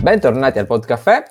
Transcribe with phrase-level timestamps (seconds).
[0.00, 1.22] Bentornati al Podcaffè.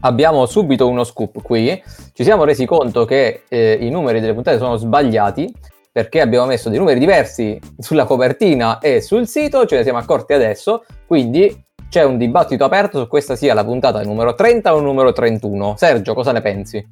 [0.00, 1.82] Abbiamo subito uno scoop qui.
[2.12, 5.50] Ci siamo resi conto che eh, i numeri delle puntate sono sbagliati
[5.90, 10.34] perché abbiamo messo dei numeri diversi sulla copertina e sul sito, ce ne siamo accorti
[10.34, 15.12] adesso, quindi c'è un dibattito aperto su questa sia la puntata numero 30 o numero
[15.12, 15.76] 31.
[15.78, 16.86] Sergio, cosa ne pensi?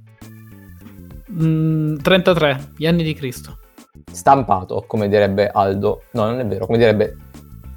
[1.30, 3.58] Mm, 33, gli anni di Cristo.
[4.10, 6.04] Stampato, come direbbe Aldo.
[6.12, 7.16] No, non è vero, come direbbe...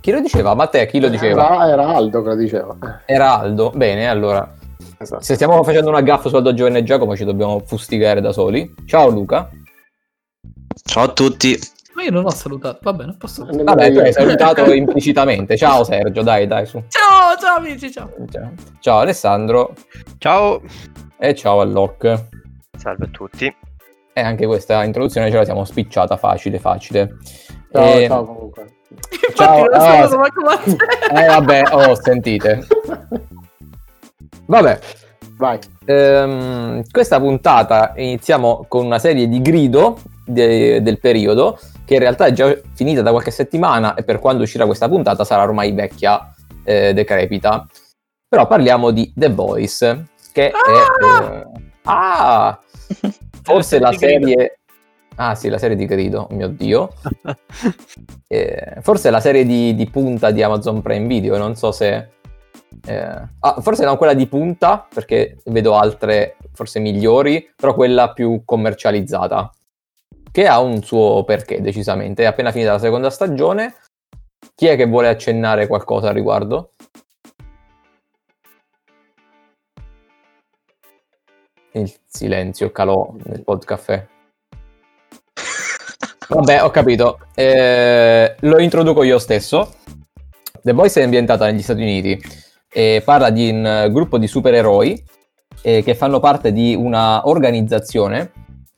[0.08, 0.54] Chi lo diceva?
[0.54, 1.66] Matteo, chi lo diceva?
[1.66, 2.78] Era, era Aldo che lo diceva.
[3.06, 3.72] Era Aldo.
[3.76, 4.56] Bene, allora.
[5.00, 5.22] Esatto.
[5.22, 8.74] Se stiamo facendo una gaffa su Aldo Giovanni e Giacomo ci dobbiamo fustigare da soli.
[8.86, 9.50] Ciao Luca.
[10.82, 11.60] Ciao a tutti.
[11.94, 13.44] Ma io non ho salutato, va bene, posso...
[13.44, 15.58] Nemmeno Vabbè, tu hai salutato implicitamente.
[15.58, 16.82] Ciao Sergio, dai, dai, su.
[16.88, 18.10] Ciao, ciao amici, ciao.
[18.32, 19.74] Ciao, Ciao Alessandro
[20.20, 20.62] Ciao.
[21.18, 22.24] e ciao Alloc.
[22.78, 23.54] Salve a tutti.
[24.14, 27.18] E anche questa introduzione ce la siamo spicciata facile, facile.
[27.74, 28.77] Ciao, E- ciao comunque.
[28.90, 30.76] Infatti Ciao, non ah, so manco Matteo.
[31.14, 32.66] Eh vabbè, oh, sentite.
[34.46, 34.80] Vabbè,
[35.38, 35.60] Vai.
[35.86, 42.26] ehm, questa puntata iniziamo con una serie di grido de- del periodo che in realtà
[42.26, 46.34] è già finita da qualche settimana e per quando uscirà questa puntata sarà ormai vecchia,
[46.64, 47.66] eh, decrepita.
[48.30, 50.60] Però parliamo di The Voice, che Ah!
[51.00, 51.40] è...
[51.40, 51.46] eh,
[51.84, 52.60] ah!
[53.44, 54.60] Forse la serie...
[55.20, 56.90] Ah sì, la serie di grido, oh mio Dio.
[58.30, 62.10] Eh, forse è la serie di, di punta di Amazon Prime Video, non so se...
[62.86, 68.42] eh, ah, forse non quella di punta, perché vedo altre forse migliori, però quella più
[68.44, 69.50] commercializzata,
[70.30, 72.24] che ha un suo perché decisamente.
[72.24, 73.76] È appena finita la seconda stagione.
[74.54, 76.74] Chi è che vuole accennare qualcosa al riguardo?
[81.72, 84.16] Il silenzio calò nel podcast.
[86.30, 87.20] Vabbè, ho capito.
[87.34, 89.76] Eh, lo introduco io stesso.
[90.62, 92.20] The Voice è ambientata negli Stati Uniti
[92.70, 95.02] e parla di un gruppo di supereroi
[95.62, 98.32] eh, che fanno parte di una organizzazione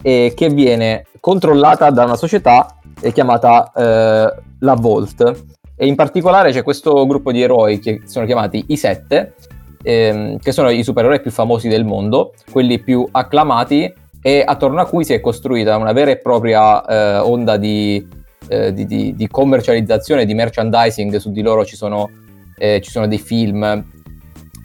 [0.03, 2.77] eh, che viene controllata da una società
[3.11, 5.45] chiamata eh, la Vault.
[5.75, 9.33] E in particolare c'è questo gruppo di eroi che sono chiamati i Sette,
[9.81, 14.85] ehm, che sono i supereroi più famosi del mondo, quelli più acclamati e attorno a
[14.85, 18.05] cui si è costruita una vera e propria eh, onda di,
[18.47, 22.09] eh, di- di- di commercializzazione, di merchandising, su di loro ci sono,
[22.57, 23.85] eh, ci sono dei film,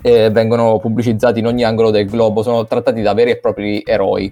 [0.06, 4.30] vengono pubblicizzati in ogni angolo del globo, sono trattati da veri e propri eroi.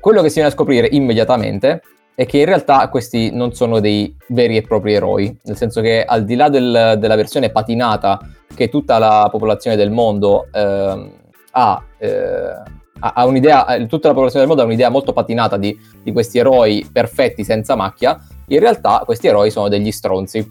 [0.00, 1.80] Quello che si viene a scoprire immediatamente
[2.16, 6.02] è che in realtà questi non sono dei veri e propri eroi, nel senso che
[6.04, 8.18] al di là del- della versione patinata
[8.52, 11.10] che tutta la popolazione del mondo ehm,
[11.52, 12.54] ha, eh,
[13.00, 16.38] ha- un'idea, eh, tutta la popolazione del mondo ha un'idea molto patinata di, di questi
[16.38, 20.46] eroi perfetti senza macchia, in realtà questi eroi sono degli stronzi,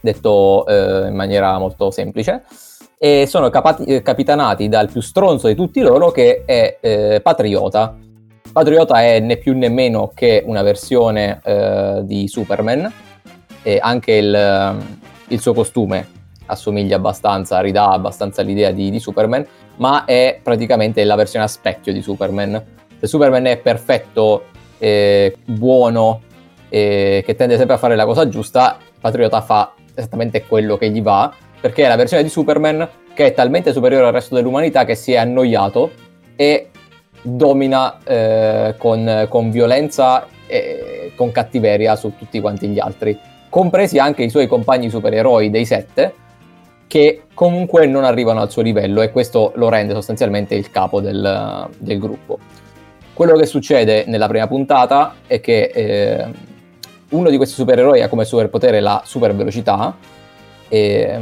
[0.00, 2.44] detto eh, in maniera molto semplice,
[2.98, 7.96] e sono capati- eh, capitanati dal più stronzo di tutti loro che è eh, Patriota.
[8.52, 12.92] Patriota è né più né meno che una versione eh, di Superman,
[13.62, 14.78] e anche il,
[15.28, 16.06] il suo costume
[16.46, 19.46] assomiglia abbastanza, ridà abbastanza l'idea di, di Superman,
[19.76, 22.62] ma è praticamente la versione a specchio di Superman.
[22.98, 24.44] Se Superman è perfetto,
[24.78, 26.22] eh, buono,
[26.68, 31.02] eh, che tende sempre a fare la cosa giusta, Patriota fa esattamente quello che gli
[31.02, 34.94] va, perché è la versione di Superman che è talmente superiore al resto dell'umanità che
[34.94, 35.90] si è annoiato
[36.36, 36.70] e
[37.22, 43.18] domina eh, con, con violenza e con cattiveria su tutti quanti gli altri,
[43.48, 46.12] compresi anche i suoi compagni supereroi dei sette,
[46.94, 51.68] che comunque non arrivano al suo livello e questo lo rende sostanzialmente il capo del,
[51.76, 52.38] del gruppo.
[53.12, 56.24] Quello che succede nella prima puntata è che eh,
[57.08, 59.96] uno di questi supereroi ha come superpotere la super velocità
[60.68, 61.20] e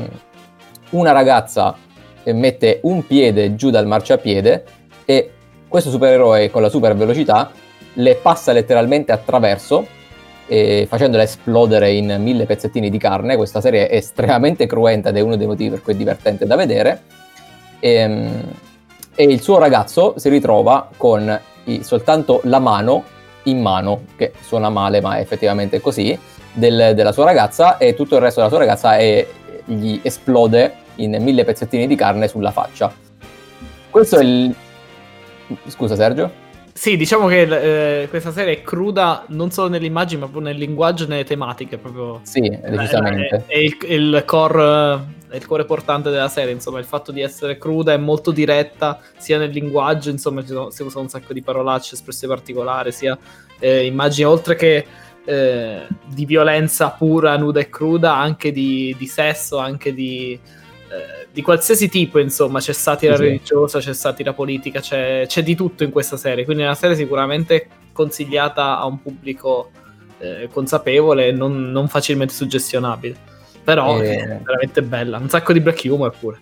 [0.90, 1.74] una ragazza
[2.22, 4.64] eh, mette un piede giù dal marciapiede
[5.06, 5.30] e
[5.68, 7.50] questo supereroe con la super velocità
[7.94, 9.86] le passa letteralmente attraverso
[10.52, 13.36] eh, facendola esplodere in mille pezzettini di carne.
[13.36, 16.56] Questa serie è estremamente cruenta ed è uno dei motivi per cui è divertente da
[16.56, 17.02] vedere.
[17.80, 18.42] Ehm,
[19.14, 23.04] E, il suo ragazzo si ritrova con i- soltanto la mano
[23.44, 26.18] in mano, che suona male ma è effettivamente così,
[26.54, 29.26] del- della sua ragazza e tutto il resto della sua ragazza è-
[29.66, 32.90] gli esplode in mille pezzettini di carne sulla faccia.
[33.90, 34.54] Questo è il...
[35.66, 36.30] Scusa Sergio?
[36.82, 37.42] Sì, diciamo che
[38.02, 41.78] eh, questa serie è cruda non solo nell'immagine, ma proprio nel linguaggio e nelle tematiche.
[41.78, 43.44] Proprio Sì, decisamente.
[43.46, 44.94] È, è il, è il core,
[45.28, 46.52] è il core portante della serie.
[46.52, 50.98] Insomma, il fatto di essere cruda e molto diretta, sia nel linguaggio, insomma, si usa
[50.98, 53.16] un sacco di parolacce espresse particolari, sia
[53.60, 54.84] eh, immagini oltre che
[55.24, 60.36] eh, di violenza pura, nuda e cruda, anche di, di sesso, anche di
[60.92, 65.54] eh, di qualsiasi tipo, insomma, c'è satira Sì, religiosa, c'è satira politica, c'è, c'è di
[65.54, 69.70] tutto in questa serie, quindi è una serie sicuramente consigliata a un pubblico
[70.18, 73.16] eh, consapevole e non, non facilmente suggestionabile.
[73.64, 74.16] Però Eh.
[74.16, 76.38] è veramente bella, un sacco di black humor pure.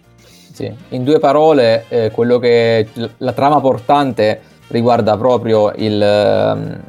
[0.52, 0.72] Sì.
[0.88, 2.88] In due parole, eh, quello che
[3.18, 6.80] la trama portante riguarda proprio il, ehm,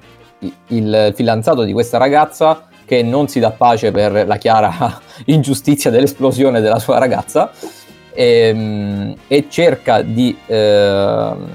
[0.67, 6.62] il fidanzato di questa ragazza che non si dà pace per la chiara ingiustizia dell'esplosione
[6.62, 7.51] della sua ragazza
[8.13, 11.50] ehm, e cerca di ehm,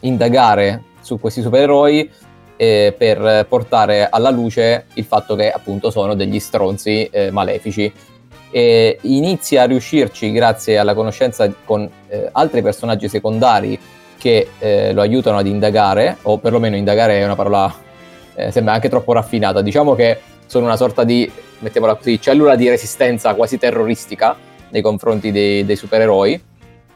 [0.00, 2.10] indagare su questi supereroi
[2.56, 7.92] eh, per portare alla luce il fatto che appunto sono degli stronzi eh, malefici.
[8.50, 13.78] E inizia a riuscirci grazie alla conoscenza con eh, altri personaggi secondari
[14.18, 17.72] che eh, lo aiutano ad indagare, o perlomeno indagare è una parola,
[18.34, 20.18] eh, sembra anche troppo raffinata, diciamo che
[20.48, 24.34] sono una sorta di, mettiamola così, cellula di resistenza quasi terroristica
[24.70, 26.42] nei confronti dei, dei supereroi,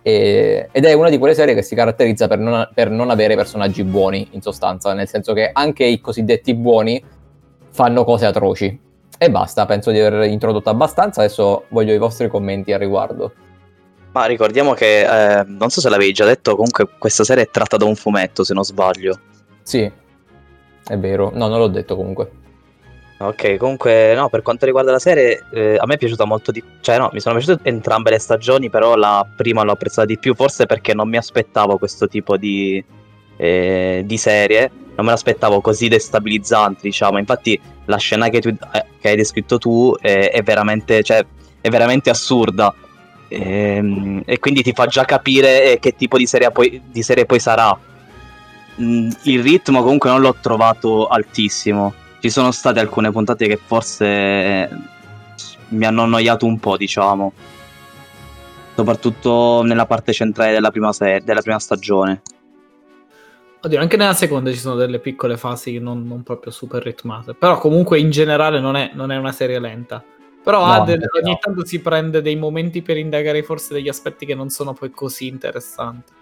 [0.03, 3.37] e- ed è una di quelle serie che si caratterizza per non, per non avere
[3.37, 7.03] personaggi buoni, in sostanza, nel senso che anche i cosiddetti buoni
[7.71, 8.81] fanno cose atroci.
[9.19, 13.33] E basta, penso di aver introdotto abbastanza, adesso voglio i vostri commenti al riguardo.
[14.13, 17.77] Ma ricordiamo che, eh, non so se l'avevi già detto, comunque questa serie è tratta
[17.77, 19.21] da un fumetto, se non sbaglio.
[19.63, 19.91] Sì,
[20.85, 22.41] è vero, no, non l'ho detto comunque.
[23.25, 26.61] Ok, comunque, no, per quanto riguarda la serie, eh, a me è piaciuta molto di
[26.81, 30.35] Cioè, no, mi sono piaciute entrambe le stagioni, però la prima l'ho apprezzata di più,
[30.35, 32.83] forse perché non mi aspettavo questo tipo di,
[33.37, 34.71] eh, di serie.
[34.97, 37.19] Non me l'aspettavo così destabilizzante, diciamo.
[37.19, 41.25] Infatti, la scena che, tu, eh, che hai descritto tu è veramente, cioè,
[41.61, 42.75] è veramente assurda.
[43.29, 47.25] Ehm, E, quindi ti fa già capire eh, che tipo di serie poi, di serie
[47.25, 47.79] poi sarà.
[48.81, 51.95] Mm, Il ritmo comunque non l'ho trovato altissimo.
[52.23, 54.69] Ci sono state alcune puntate che forse eh,
[55.71, 57.33] mi hanno annoiato un po', diciamo.
[58.77, 62.23] Soprattutto nella parte centrale della prima, serie, della prima stagione.
[63.61, 67.35] Oddio, anche nella seconda ci sono delle piccole fasi non, non proprio super ritmate.
[67.35, 70.01] Però comunque in generale non è, non è una serie lenta.
[70.45, 71.39] Però No, delle- infatti ogni no.
[71.41, 75.27] tanto si prende dei momenti per indagare forse degli aspetti che non sono poi così
[75.27, 76.13] interessanti.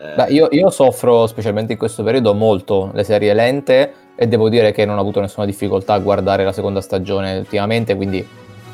[0.00, 4.48] Eh, Beh, io, io soffro, specialmente in questo periodo, molto le serie lente e devo
[4.48, 8.26] dire che non ho avuto nessuna difficoltà a guardare la seconda stagione ultimamente, quindi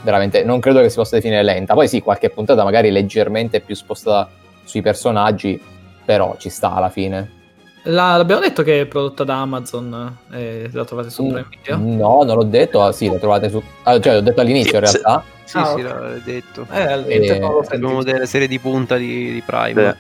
[0.03, 1.75] veramente non credo che si possa definire lenta.
[1.75, 4.29] Poi sì, qualche puntata magari leggermente più spostata
[4.65, 5.61] sui personaggi,
[6.05, 7.39] però ci sta alla fine.
[7.85, 11.77] la- l'abbiamo detto che è prodotta da Amazon e la trovate su Prime Video?
[11.79, 13.63] No, non l'ho detto, ah, sì, lo trovate su...
[13.85, 15.25] ah, cioè, l'ho detto all'inizio in Sì, realtà.
[15.45, 15.83] Sì, Ah, sì, ok.
[15.83, 16.67] l'ho detto.
[16.71, 18.03] Eh, Eh, non l'ho Abbiamo sentito.
[18.03, 19.73] delle serie di punta di, di Prime.
[19.73, 19.97] Beh,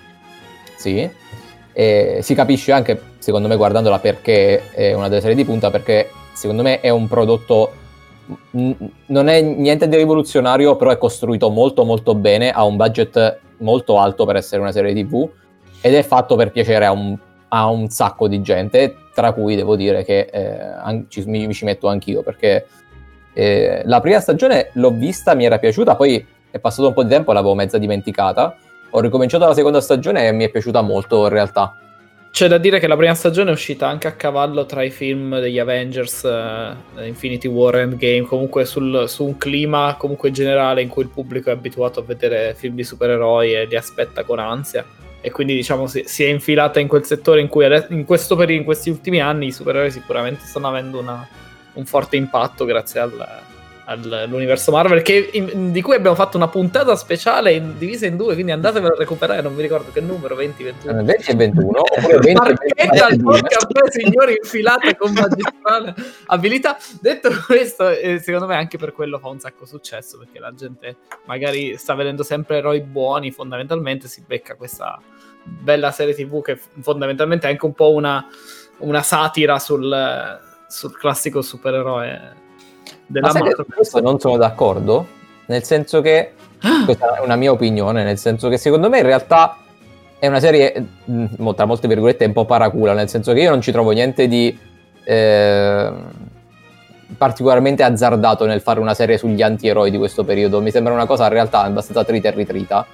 [0.76, 1.10] Sì,
[1.72, 6.10] e si capisce anche, secondo me, guardandola perché è una delle serie di punta, perché
[6.32, 7.72] secondo me è un prodotto,
[8.50, 13.98] non è niente di rivoluzionario, però è costruito molto molto bene, ha un budget molto
[13.98, 15.28] alto per essere una serie TV
[15.80, 17.16] ed è fatto per piacere a un,
[17.48, 21.64] a un sacco di gente, tra cui devo dire che eh, ci, mi, mi ci
[21.64, 22.66] metto anch'io, perché
[23.32, 27.10] eh, la prima stagione l'ho vista, mi era piaciuta, poi è passato un po' di
[27.10, 28.56] tempo e l'avevo mezza dimenticata.
[28.90, 31.76] Ho ricominciato la seconda stagione e mi è piaciuta molto in realtà.
[32.32, 35.38] C'è da dire che la prima stagione è uscita anche a cavallo tra i film
[35.40, 40.88] degli Avengers, eh, Infinity War e Endgame, comunque sul- su un clima comunque generale in
[40.88, 44.84] cui il pubblico è abituato a vedere film di supereroi e li aspetta con ansia.
[45.20, 48.52] E quindi diciamo si, si è infilata in quel settore in cui ade- in periodo,
[48.52, 51.28] in questi ultimi anni, i supereroi sicuramente stanno avendo una-
[51.74, 53.26] un forte impatto grazie al-
[53.90, 58.34] all'universo Marvel, che in- di cui abbiamo fatto una puntata speciale in- divisa in due,
[58.34, 61.02] quindi andatevela a recuperare, non vi ricordo che numero, 20, 21.
[61.02, 63.40] 20 e 21, oppure 20 e Marchetta al 22.
[63.42, 65.94] caffè, signori, infilata con magistrale
[66.26, 66.78] abilità.
[67.00, 70.96] Detto questo, eh, secondo me anche per quello fa un sacco successo, perché la gente
[71.24, 75.00] magari sta vedendo sempre eroi buoni, fondamentalmente si becca questa
[75.42, 78.24] bella serie tv che fondamentalmente è anche un po' una,
[78.78, 82.48] una satira sul, sul classico supereroe
[83.10, 85.06] della Ma su questo non sono d'accordo?
[85.46, 86.32] Nel senso che,
[86.84, 89.56] questa è una mia opinione, nel senso che secondo me in realtà
[90.18, 93.50] è una serie, mh, mo- tra molte virgolette, un po' paracula, nel senso che io
[93.50, 94.56] non ci trovo niente di
[95.02, 95.92] eh,
[97.16, 100.60] particolarmente azzardato nel fare una serie sugli anti-eroi di questo periodo.
[100.60, 102.86] Mi sembra una cosa in realtà abbastanza trita e ritrita.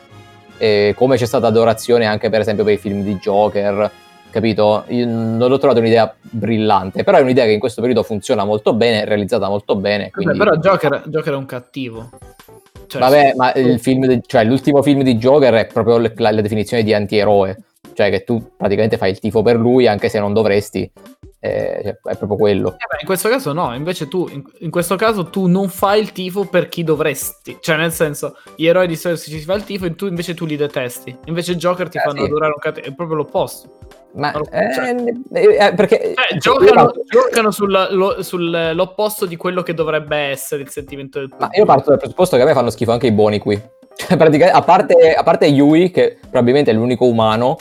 [0.56, 3.90] E come c'è stata adorazione anche per esempio per i film di Joker,
[4.36, 4.84] capito?
[4.88, 8.74] Io non l'ho trovato un'idea brillante, però è un'idea che in questo periodo funziona molto
[8.74, 10.10] bene, realizzata molto bene.
[10.10, 10.36] Quindi...
[10.36, 12.10] Vabbè, però Joker, Joker è un cattivo.
[12.86, 16.82] Cioè, Vabbè, ma il film cioè, l'ultimo film di Joker è proprio la, la definizione
[16.82, 17.56] di antieroe.
[17.94, 20.90] Cioè che tu praticamente fai il tifo per lui anche se non dovresti.
[21.38, 22.70] eh, cioè, è proprio quello.
[22.70, 26.00] Eh beh, in questo caso no, invece tu, in, in questo caso tu non fai
[26.00, 29.62] il tifo per chi dovresti, cioè nel senso, gli eroi di solito si fa il
[29.62, 32.24] tifo e tu invece tu li detesti, invece Joker ti Eh, fanno sì.
[32.24, 33.68] adorare un cattivo, è proprio l'opposto.
[34.14, 34.94] Ma Ma lo- eh, cioè-
[35.34, 40.70] eh, eh, perché io giocano, giocano sul- lo- sull'opposto di quello che dovrebbe essere il
[40.70, 41.58] sentimento del Ma pubblico.
[41.60, 43.54] io parto dal presupposto che a me fanno schifo anche i buoni qui.
[43.96, 47.56] Cioè, praticamente, a parte, a parte Yui, che probabilmente è l'unico umano,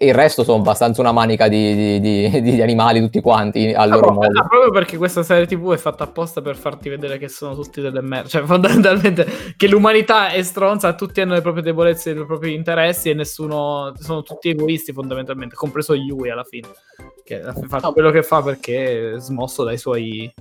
[0.00, 3.94] il resto sono abbastanza una manica di, di- di- di animali tutti quanti al Ah,
[3.94, 4.40] loro proprio, modo.
[4.40, 7.80] ah, proprio perché questa serie TV è fatta apposta per farti vedere che sono tutti
[7.80, 8.28] delle merda.
[8.28, 13.10] Cioè, fondamentalmente, che l'umanità è stronza, tutti hanno le proprie debolezze e i propri interessi
[13.10, 13.92] e nessuno.
[13.98, 16.68] Sono tutti egoisti, fondamentalmente, compreso Yui alla fine.
[17.24, 17.92] Che fa No.
[17.92, 20.32] quello che fa perché è smosso dai suoi,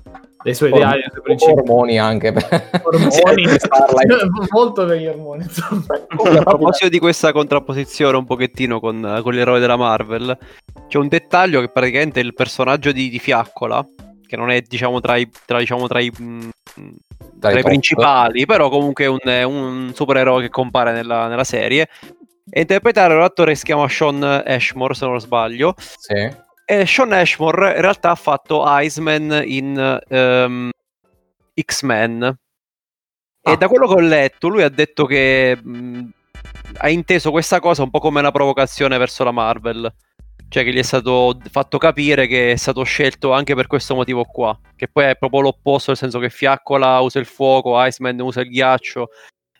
[0.43, 1.51] dai suoi Or- ideali, dai suoi principi.
[1.51, 2.31] ormoni anche.
[2.31, 3.43] per- Ormoni.
[4.49, 5.83] Molto degli ormoni, insomma.
[6.39, 10.37] A proposito di questa contrapposizione un pochettino con, con gli eroi della Marvel,
[10.87, 13.85] c'è un dettaglio che praticamente il personaggio di, di Fiaccola,
[14.25, 16.49] che non è diciamo tra i, tra, diciamo, tra i, mh,
[17.39, 21.87] tra i principali, però comunque è un, è un supereroe che compare nella, nella serie,
[22.49, 26.13] è interpretato da un attore che si chiama Sean Ashmore, se non sbaglio, Sì.
[26.65, 30.69] e Sean Ashmore in realtà ha fatto Iceman in ehm,
[31.61, 32.37] X-Men.
[33.41, 33.55] E Ah.
[33.55, 36.09] da quello che ho letto, lui ha detto che mh,
[36.77, 39.93] ha inteso questa cosa un po' come una provocazione verso la Marvel.
[40.47, 44.23] Cioè che gli è stato fatto capire che è stato scelto anche per questo motivo
[44.23, 44.57] qua.
[44.75, 48.49] Che poi è proprio l'opposto, nel senso che Fiaccola usa il fuoco, Iceman usa il
[48.49, 49.09] ghiaccio.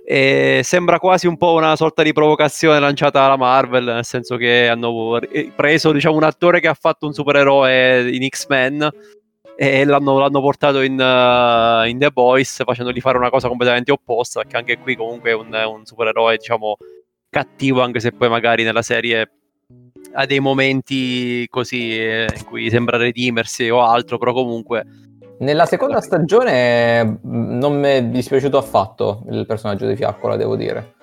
[0.04, 4.68] E sembra quasi un po' una sorta di provocazione lanciata alla Marvel, nel senso che
[4.68, 8.90] hanno ri- preso diciamo, un attore che ha fatto un supereroe in X-Men
[9.56, 14.40] e l'hanno, l'hanno portato in, uh, in The Boys facendogli fare una cosa completamente opposta,
[14.40, 16.78] perché anche qui comunque è un, un supereroe diciamo
[17.30, 19.32] cattivo, anche se poi magari nella serie
[20.14, 24.84] ha dei momenti così eh, in cui sembra redimersi o altro, però comunque
[25.40, 27.20] Nella seconda stagione mh,
[27.58, 30.94] non mi è dispiaciuto affatto il personaggio di Fiaccola, devo dire.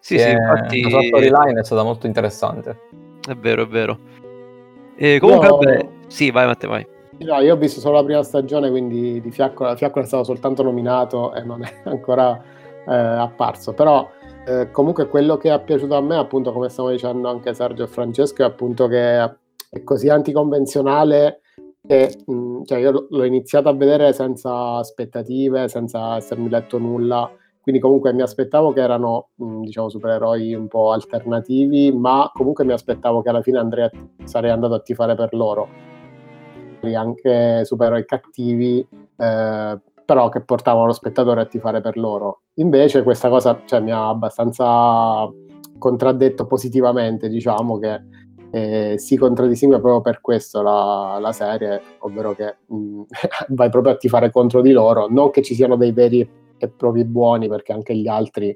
[0.00, 2.78] sì, sì, È- infatti La sua storyline è stata molto interessante.
[3.26, 3.98] è vero, è vero.
[4.96, 6.86] E comunque, Io- vabbè, sì, vai Matteo, vai.
[7.20, 10.62] No, io ho visto solo la prima stagione, quindi di Fiaccola, Fiaccola è stato soltanto
[10.62, 12.38] nominato e non è ancora
[12.86, 13.72] eh, apparso.
[13.72, 14.08] Però
[14.46, 17.86] eh, comunque quello che è piaciuto a me, appunto, come stavo dicendo anche Sergio e
[17.86, 21.40] Francesco, è appunto che è così anticonvenzionale
[21.86, 27.30] che mh, cioè io l'ho iniziato a vedere senza aspettative, senza essermi letto nulla.
[27.60, 32.72] Quindi comunque mi aspettavo che erano, mh, diciamo, supereroi un po' alternativi, ma comunque mi
[32.72, 33.88] aspettavo che alla fine andrei
[34.24, 35.88] sarei andato a tifare per loro
[36.94, 39.78] anche supereroi cattivi, eh,
[40.10, 42.40] però che portavano lo spettatore a tifare per loro.
[42.54, 45.30] Invece questa cosa cioè, mi ha abbastanza
[45.78, 48.00] contraddetto positivamente, diciamo che
[48.50, 53.02] eh, si contraddistingue proprio per questo la, la serie, ovvero che mh,
[53.54, 57.04] vai proprio a tifare contro di loro, non che ci siano dei veri e propri
[57.04, 58.52] buoni, perché anche gli altri,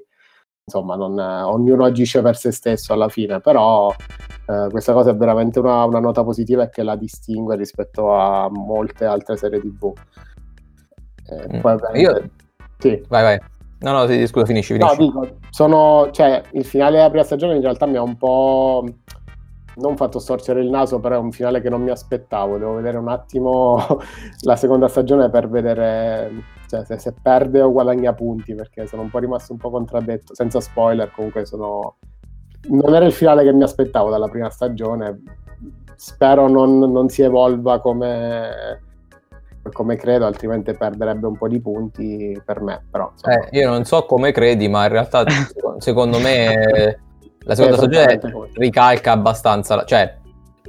[0.61, 3.89] insomma, non, eh, ognuno agisce per se stesso alla fine, però
[4.45, 8.49] eh, questa cosa è veramente una, una nota positiva e che la distingue rispetto a
[8.51, 9.93] molte altre serie tv.
[11.27, 11.95] Eh, Mm.
[11.95, 12.29] Io-
[12.77, 13.03] sì.
[13.07, 13.39] Vai, vai.
[13.79, 15.05] No, no, sì, scusa, finisci, No, finisci.
[15.19, 18.83] dico, sono, cioè, il finale della prima stagione in realtà mi ha un po'
[19.77, 22.57] non fatto storcere il naso, però è un finale che non mi aspettavo.
[22.57, 23.77] Devo vedere un attimo
[24.43, 26.31] la seconda stagione per vedere
[26.67, 30.33] cioè, se, se perde o guadagna punti, perché sono un po' rimasto un po' contraddetto,
[30.33, 31.97] senza spoiler, comunque sono...
[32.69, 35.21] Non era il finale che mi aspettavo dalla prima stagione,
[35.95, 38.81] spero non, non si evolva come,
[39.71, 43.11] come credo, altrimenti perderebbe un po' di punti per me, però...
[43.23, 45.23] Eh, io non so come credi, ma in realtà
[45.79, 46.99] secondo- me
[47.39, 48.19] la seconda stagione
[48.53, 50.17] ricalca abbastanza, cioè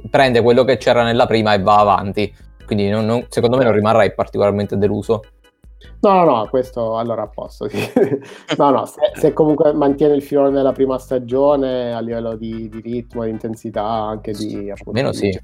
[0.09, 2.33] prende quello che c'era nella prima e va avanti.
[2.65, 5.21] Quindi non- non- secondo me non rimarrai particolarmente deluso.
[6.01, 7.67] No, no, no, questo allora a posto.
[7.69, 7.77] Sì.
[8.57, 12.81] no, no, se, se comunque mantiene il filone della prima stagione a livello di, di
[12.81, 14.69] ritmo, di intensità, anche di...
[14.69, 15.39] appunto, Meno di- sì.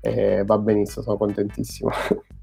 [0.00, 1.90] eh, va benissimo, sono contentissimo.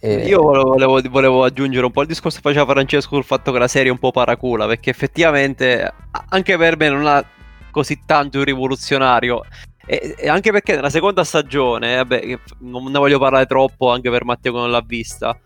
[0.00, 3.58] E- Io volevo, volevo- aggiungere un po' il discorso che faceva Francesco sul fatto che
[3.58, 5.92] la serie è un po' paracula, perché effettivamente
[6.28, 7.24] anche per me non ha
[7.70, 9.42] così tanto un rivoluzionario.
[9.84, 14.24] E, e anche perché nella seconda stagione, vabbè, non ne voglio parlare troppo anche per
[14.24, 15.36] Matteo che non l'ha vista.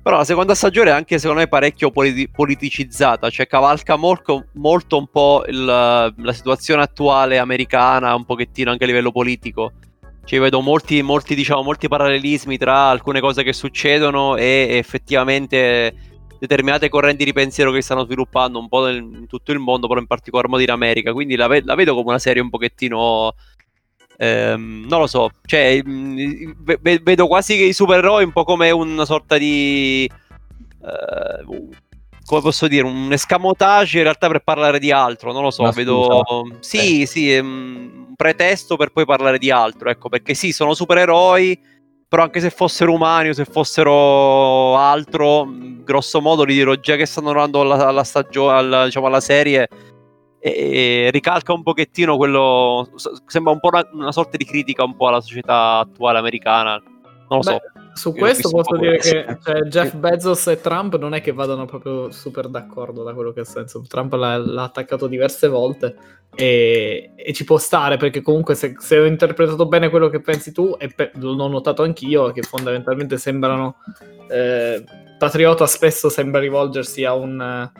[0.00, 4.96] Però la seconda stagione è anche secondo me parecchio politi- politicizzata, cioè cavalca molto, molto
[4.96, 9.72] un po' il- la situazione attuale americana, un pochettino anche a livello politico.
[10.28, 15.94] Cioè, vedo molti, molti, diciamo, molti parallelismi tra alcune cose che succedono e effettivamente
[16.38, 19.98] determinate correnti di pensiero che stanno sviluppando un po' nel- in tutto il mondo, però
[20.00, 21.12] in particolar modo in America.
[21.14, 23.34] Quindi la, ve- la vedo come una serie un pochettino
[24.20, 29.04] Ehm, non lo so, cioè, mh, ve- vedo quasi i supereroi un po' come una
[29.04, 30.10] sorta di...
[30.82, 31.44] eh,
[32.28, 35.70] come posso dire, un escamotage in realtà per parlare di altro, non lo so, Una
[35.70, 36.22] vedo...
[36.26, 36.56] scusa.
[36.60, 41.58] Sì, sì, è un pretesto per poi parlare di altro, ecco, perché sì, sono supereroi,
[42.06, 45.48] però anche se fossero umani o se fossero altro,
[45.82, 49.66] grosso modo l'ideologia che stanno dando alla, alla stagione, diciamo alla serie,
[50.40, 52.90] e ricalca un pochettino quello.
[53.26, 56.80] Sembra un po' una, una sorta di critica un po' alla società attuale americana.
[57.28, 57.58] Non lo so.
[57.98, 61.64] Su questo posso po' dire che cioè, Jeff Bezos e Trump non è che vadano
[61.64, 63.82] proprio super d'accordo da quello che senso.
[63.86, 65.96] Trump l'ha, l'ha attaccato diverse volte
[66.34, 70.52] e, e ci può stare perché comunque se, se ho interpretato bene quello che pensi
[70.52, 73.76] tu e pe- l'ho notato anch'io che fondamentalmente sembrano
[74.30, 74.84] eh,
[75.18, 77.70] Patriota spesso sembra rivolgersi a un,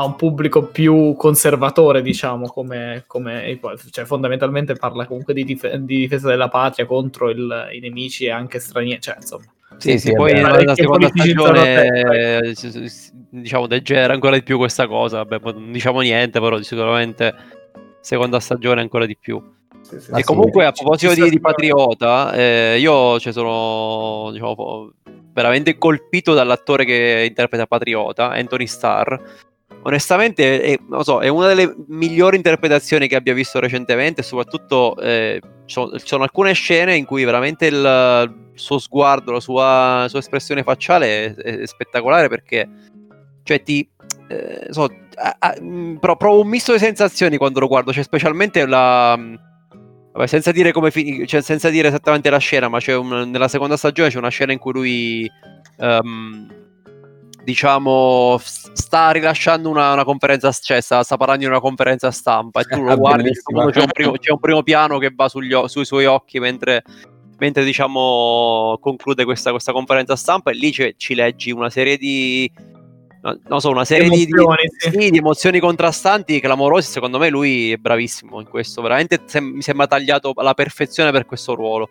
[0.00, 5.98] a un pubblico più conservatore, diciamo, come, come cioè fondamentalmente parla comunque di, dif- di
[5.98, 9.44] difesa della patria contro il- i nemici e anche stranieri, cioè insomma.
[9.76, 12.54] Sì, Sì, poi nella Parecchie seconda stagione eh,
[13.30, 15.22] diciamo degenera ancora di più questa cosa.
[15.22, 17.34] Vabbè, non diciamo niente, però sicuramente
[18.00, 19.40] seconda stagione ancora di più.
[19.82, 20.26] Sì, sì, Ma e sì.
[20.26, 24.92] comunque a proposito di, di Patriota, eh, io cioè, sono diciamo,
[25.32, 29.48] veramente colpito dall'attore che interpreta Patriota, Anthony Starr.
[29.82, 34.22] Onestamente, è, so, è una delle migliori interpretazioni che abbia visto recentemente.
[34.22, 37.76] Soprattutto, eh, ci sono, alcune scene in cui veramente il,
[38.52, 42.68] il suo sguardo, la sua, la sua espressione facciale è, è spettacolare perché,
[43.42, 43.88] cioè, ti.
[44.28, 44.84] eh, so,
[45.14, 45.54] a- a-
[45.98, 49.18] pro- provo un misto di sensazioni quando lo guardo, cioè, specialmente la.
[50.12, 54.10] Vabbè, senza dire finì, cioè senza dire esattamente la scena, ma un- nella seconda stagione
[54.10, 55.30] c'è una scena in cui lui,
[55.78, 56.59] ehm,
[57.44, 62.64] diciamo, sta rilasciando una, una conferenza, cioè sta, sta parlando in una conferenza stampa e
[62.64, 65.84] tu lo Ah, guardi, c'è un, primo, c'è un primo piano che va sugli sui
[65.84, 66.82] suoi occhi mentre,
[67.38, 72.50] mentre diciamo, conclude questa, questa conferenza stampa e lì c'è- ci leggi una serie di...
[73.22, 74.68] no- Non so, una serie di, di- Emozioni,
[75.04, 75.10] sì.
[75.10, 76.90] di emozioni contrastanti, clamorosi.
[76.90, 78.82] Secondo me lui è bravissimo in questo.
[78.82, 81.90] Veramente sem- mi sembra tagliato alla perfezione per questo ruolo.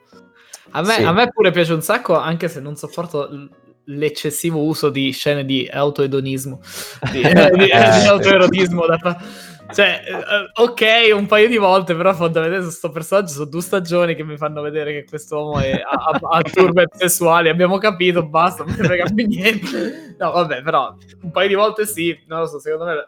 [0.71, 1.03] A me, Sì.
[1.03, 3.27] a me pure piace un sacco, anche se non sopporto
[3.89, 6.61] l'eccessivo uso di scene di autoedonismo,
[7.11, 7.99] di, eh, di- Eh.
[8.01, 8.85] di autoerotismo.
[8.85, 8.97] Da
[9.71, 10.81] cioè, eh, ok,
[11.13, 14.61] un paio di volte, però fondamentalmente su sto personaggio sono due stagioni che mi fanno
[14.61, 17.49] vedere che quest'uomo ha, ha, ha turbe sessuali.
[17.49, 20.15] Abbiamo capito, basta, non mi frega più niente.
[20.17, 23.07] No, vabbè, però un paio di volte sì, non lo so, secondo me...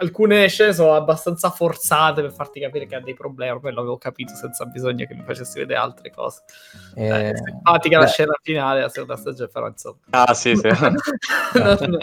[0.00, 3.52] Alcune scene sono abbastanza forzate per farti capire che ha dei problemi.
[3.52, 6.42] Ormai l'avevo capito senza bisogno che mi facessi vedere altre cose.
[6.94, 8.10] Eh, Eh, simpatica la beh.
[8.10, 9.96] scena finale della seconda stagione, però insomma.
[10.10, 10.68] Ah, sì, sì.
[11.52, 11.98] No, no.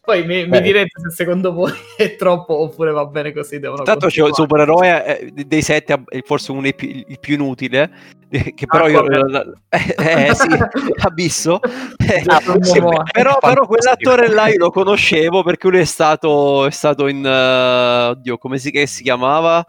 [0.00, 3.58] Poi mi, mi direte se secondo voi è troppo oppure va bene così.
[3.58, 7.34] Devono Tanto c'è un supereroe eh, dei sette, è forse uno dei più, il più
[7.34, 7.90] inutile.
[8.30, 9.00] eh, Che però io.
[9.00, 9.52] Aquaman.
[9.68, 9.94] Eh,
[10.28, 10.48] eh, sì,
[11.04, 11.60] Abisso.
[11.62, 12.22] Eh,
[12.58, 13.02] Momoa.
[13.10, 17.40] però, però quell'attore là io lo conoscevo perché lui è stato, è stato in.
[17.42, 19.64] Eh, oddio, come si, si chiamava?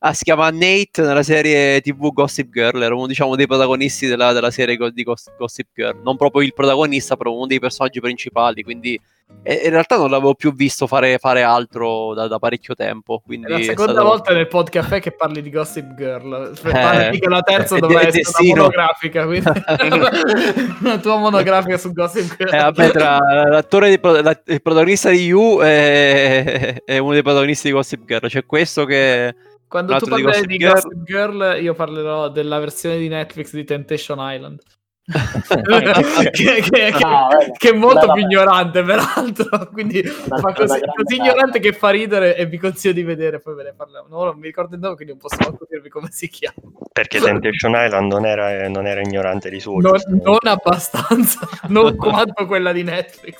[0.00, 2.82] Ah, si chiama Nate nella serie TV Gossip Girl.
[2.82, 6.00] Era uno diciamo, dei protagonisti della, della serie di Gos- Gossip Girl.
[6.02, 8.62] Non proprio il protagonista, però uno dei personaggi principali.
[8.62, 9.00] Quindi
[9.42, 13.20] e- in realtà non l'avevo più visto fare, fare altro da, da parecchio tempo.
[13.24, 16.52] Quindi È la è seconda stato- volta nel podcast che parli di Gossip Girl.
[16.54, 16.60] Eh.
[16.60, 18.52] Preparati che la terza È dovrà essere destino.
[18.52, 19.24] una monografica.
[19.26, 19.50] Quindi...
[20.80, 22.54] una tua monografica su Gossip Girl.
[22.54, 27.68] Eh, vabbè, tra l'attore pro- la- il protagonista di You e, e uno dei protagonisti
[27.68, 28.28] di Gossip Girl.
[28.28, 29.34] C'è questo che.
[29.66, 30.72] Quando tu altro di parlerai Gossip di Girl.
[30.74, 34.60] Gossip Girl, io parlerò della versione di Netflix di Temptation Island.
[35.06, 37.52] Che, che- che- Ah, beh.
[37.58, 38.12] che è molto vabbè.
[38.14, 39.68] più ignorante, peraltro.
[39.72, 43.38] Quindi Una- fa così, così ignorante che fa ridere e vi consiglio di vedere.
[43.40, 44.06] Poi ve ne parliamo.
[44.08, 46.56] No, non mi ricordo il nome, quindi non posso manco dirvi come si chiama.
[46.90, 49.78] Perché Temptation Island non era, non era ignorante di suo.
[49.80, 53.36] Non, non abbastanza, non quanto quella di Netflix.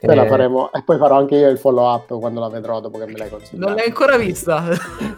[0.00, 2.80] Poi la eh, faremo e poi farò anche io il follow up quando la vedrò
[2.80, 3.74] dopo che me l'hai Non consigliato.
[3.74, 4.64] l'hai ancora vista?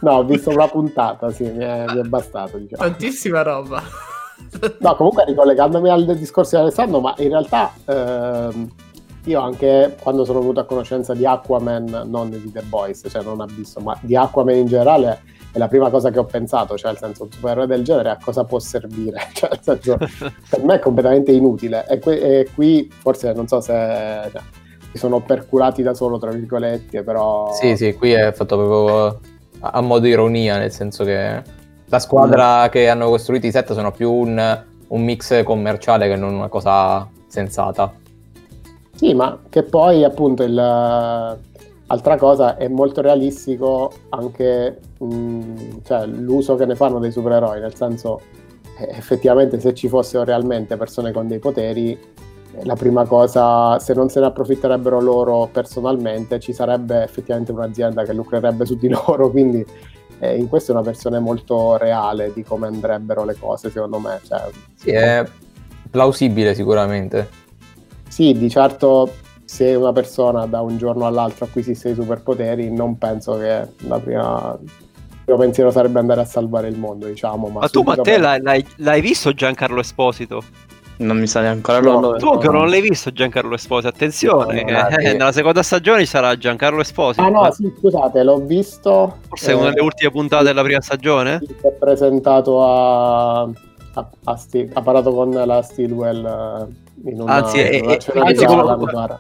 [0.01, 2.59] No, ho visto una puntata, sì, mi è, mi è bastato.
[2.59, 2.83] Diciamo.
[2.83, 3.83] Tantissima roba.
[4.81, 8.71] No, comunque ricollegandomi al discorso di Alessandro, ma in realtà ehm,
[9.25, 13.41] io anche quando sono venuto a conoscenza di Aquaman, non di The Boys, cioè non
[13.41, 17.01] Abisso, ma di Aquaman in generale, è la prima cosa che ho pensato, cioè nel
[17.01, 19.29] senso un supereroe del genere a cosa può servire?
[19.33, 19.97] Cioè nel senso,
[20.51, 24.43] per me è completamente inutile e, que- e qui forse non so se cioè,
[24.93, 27.53] si sono perculati da solo, tra virgolette, però...
[27.53, 29.21] Sì, sì, qui è fatto proprio
[29.61, 31.43] a modo ironia, nel senso che
[31.87, 36.35] la squadra che hanno costruito i set sono più un, un mix commerciale che non
[36.35, 37.93] una cosa sensata.
[38.95, 40.57] Sì, ma che poi appunto il,
[41.87, 47.75] Altra cosa, è molto realistico anche mh, cioè, l'uso che ne fanno dei supereroi, nel
[47.75, 48.23] senso
[48.79, 53.93] eh, effettivamente se ci fossero realmente persone con dei poteri, eh, la prima cosa, se
[53.93, 59.31] non se ne approfitterebbero loro personalmente, ci sarebbe effettivamente un'azienda che lucrerebbe su di loro,
[59.31, 59.65] quindi
[60.33, 64.21] eh, in questo è una versione molto reale di come andrebbero le cose, secondo me.
[64.27, 64.43] Cioè,
[64.75, 65.25] Sì, è
[65.91, 67.29] plausibile sicuramente.
[68.09, 69.13] Sì, di certo
[69.45, 74.59] se una persona da un giorno all'altro acquisisse i superpoteri, non penso che la prima,
[74.61, 74.71] il
[75.25, 77.49] primo pensiero sarebbe andare a salvare il mondo, diciamo.
[77.49, 80.43] Ma, Ma tu, Matteo, l'hai- l'hai visto Giancarlo Esposito?
[80.97, 82.17] Non mi sa neanche ancora No, quello.
[82.19, 83.89] Tu ancora non l'hai visto Giancarlo Esposito?
[83.89, 87.23] Attenzione, No, no, no, eh, nella seconda stagione ci sarà Giancarlo Esposito.
[87.25, 89.19] Ah no, sì, scusate, l'ho visto.
[89.29, 91.41] Forse è una delle eh, ultime puntate della prima stagione?
[91.45, 93.41] Si è presentato a...
[93.43, 96.25] a, a Sti- ha parlato con la Stilwell
[97.05, 99.19] eh, in una, Anzi, è- in una è- di anzi, come-.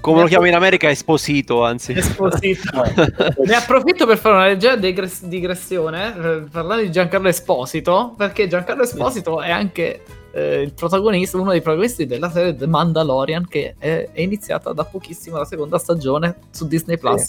[0.00, 1.92] Come lo chiamo in America, Esposito, anzi.
[1.92, 2.82] Esposito.
[2.82, 8.48] Eh, Ne approfitto per fare una leggera digres- digressione, eh, parlando di Giancarlo Esposito, perché
[8.48, 10.00] Giancarlo Esposito è anche
[10.32, 14.84] eh, il protagonista, uno dei protagonisti della serie The Mandalorian, che è, è iniziata da
[14.84, 17.28] pochissimo la seconda stagione su Disney Plus.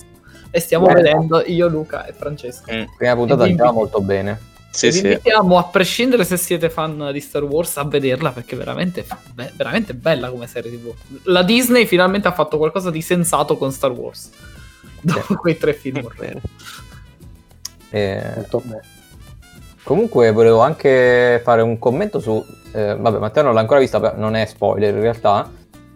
[0.50, 1.02] E stiamo Guarda.
[1.02, 2.72] vedendo io, Luca e Francesco.
[2.74, 2.84] Mm.
[2.98, 4.50] Prima puntata Quindi- già molto bene.
[4.74, 5.06] Sì, Vi sì.
[5.06, 9.52] invitiamo, a prescindere se siete fan di Star Wars, a vederla perché è veramente, be-
[9.56, 10.94] veramente bella come serie TV.
[11.24, 14.30] La Disney finalmente ha fatto qualcosa di sensato con Star Wars.
[15.02, 16.42] Dopo quei tre film orrendi.
[17.90, 18.82] Eh, molto bene.
[19.84, 22.44] Comunque volevo anche fare un commento su...
[22.74, 25.50] eh, vabbè, Matteo non l'ha ancora vista, non è spoiler in realtà.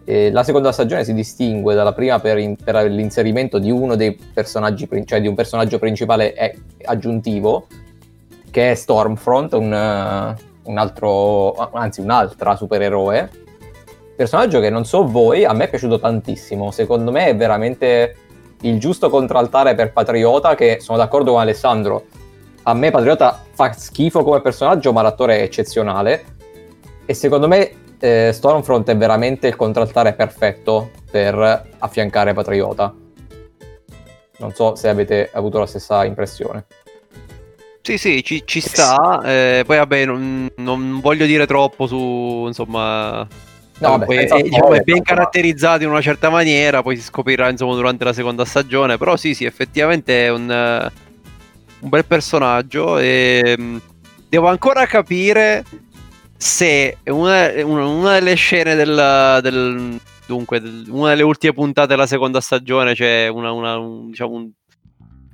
[0.04, 4.14] Eh, la seconda stagione si distingue dalla prima per, in- per l'inserimento di uno dei
[4.32, 7.66] personaggi, cioè di un personaggio principale eh, aggiuntivo,
[8.50, 10.34] che è Stormfront, un, eh,
[10.64, 13.30] un altro, anzi un'altra supereroe.
[14.16, 16.70] Personaggio che non so voi, a me è piaciuto tantissimo.
[16.70, 18.16] Secondo me è veramente
[18.62, 22.04] il giusto contraltare per Patriota, che sono d'accordo con Alessandro.
[22.62, 26.35] A me Patriota fa schifo come personaggio, ma l'attore è eccezionale.
[27.06, 32.92] E secondo me eh, Stormfront è veramente il contraltare perfetto per affiancare Patriota.
[34.38, 36.66] Non so se avete avuto la stessa impressione.
[37.80, 39.22] Sì, sì, ci, ci sta.
[39.24, 43.26] eh, poi, vabbè, non, non voglio dire troppo su, insomma...
[43.78, 47.02] No, vabbè, poi, senza eh, diciamo, è ben caratterizzato in una certa maniera, poi si
[47.02, 50.92] scoprirà insomma durante la seconda stagione, però sì, sì, effettivamente è un, eh,
[51.80, 53.80] un bel personaggio e mh,
[54.28, 55.62] devo ancora capire
[56.36, 62.06] se una, una- una delle scene del, del- dunque, del- una delle ultime puntate della
[62.06, 64.50] seconda stagione c'è una, una- un- diciamo un-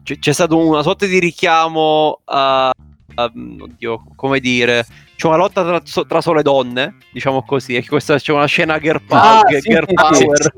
[0.02, 2.68] c'è, c'è stato una sorta di richiamo a,
[3.14, 4.84] a- oddio, come dire,
[5.16, 9.00] c'è una lotta tra, tra sole donne, diciamo così, e questa c'è una scena girl,
[9.08, 10.24] Ah, power, sì, girl sì, sì.
[10.24, 10.52] power.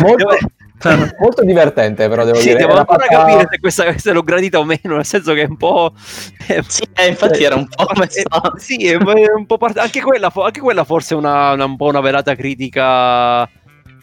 [0.00, 0.36] Mo- molto,
[1.18, 2.58] molto divertente, però devo Sì, dire.
[2.58, 5.46] devo ancora fatta- capire se questa se l'ho gradita o meno, nel senso che è
[5.48, 5.92] un po'.
[5.96, 8.22] Sì, eh, infatti era un po' Eh, messa.
[8.56, 11.86] sì, è un po' part- anche, quella, anche quella forse è una, una- un po'
[11.86, 13.48] una velata critica.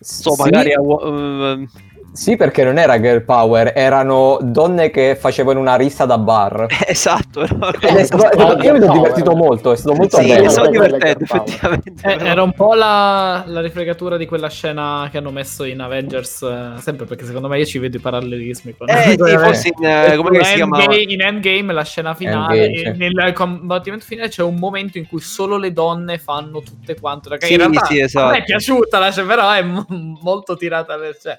[0.02, 1.68] So, Sì, magari ehm,
[2.12, 6.66] Sì, perché non era girl power, erano donne che facevano una rissa da bar.
[6.88, 7.42] esatto.
[7.42, 7.72] no?
[8.04, 10.64] Stato- stato- io mi sono divertito molto, è stato molto Sì, bello.
[10.64, 11.94] è divertente, effettivamente.
[12.04, 16.42] Eh, era un po' la, la rifregatura di quella scena che hanno messo in Avengers,
[16.42, 18.76] eh, sempre perché secondo me io ci vedo i parallelismi.
[18.76, 20.80] Con Eh, sì, forse in, eh, come si chiama?
[20.80, 23.02] Endgame, in Endgame, la scena finale, Endgame, sì.
[23.04, 27.38] e nel combattimento finale c'è un momento in cui solo le donne fanno tutte quante.
[27.40, 28.28] Sì, in realtà sì, esatto.
[28.28, 29.86] a me è piaciuta, la scena, però è mo-
[30.22, 31.18] molto tirata per...
[31.18, 31.38] Cioè,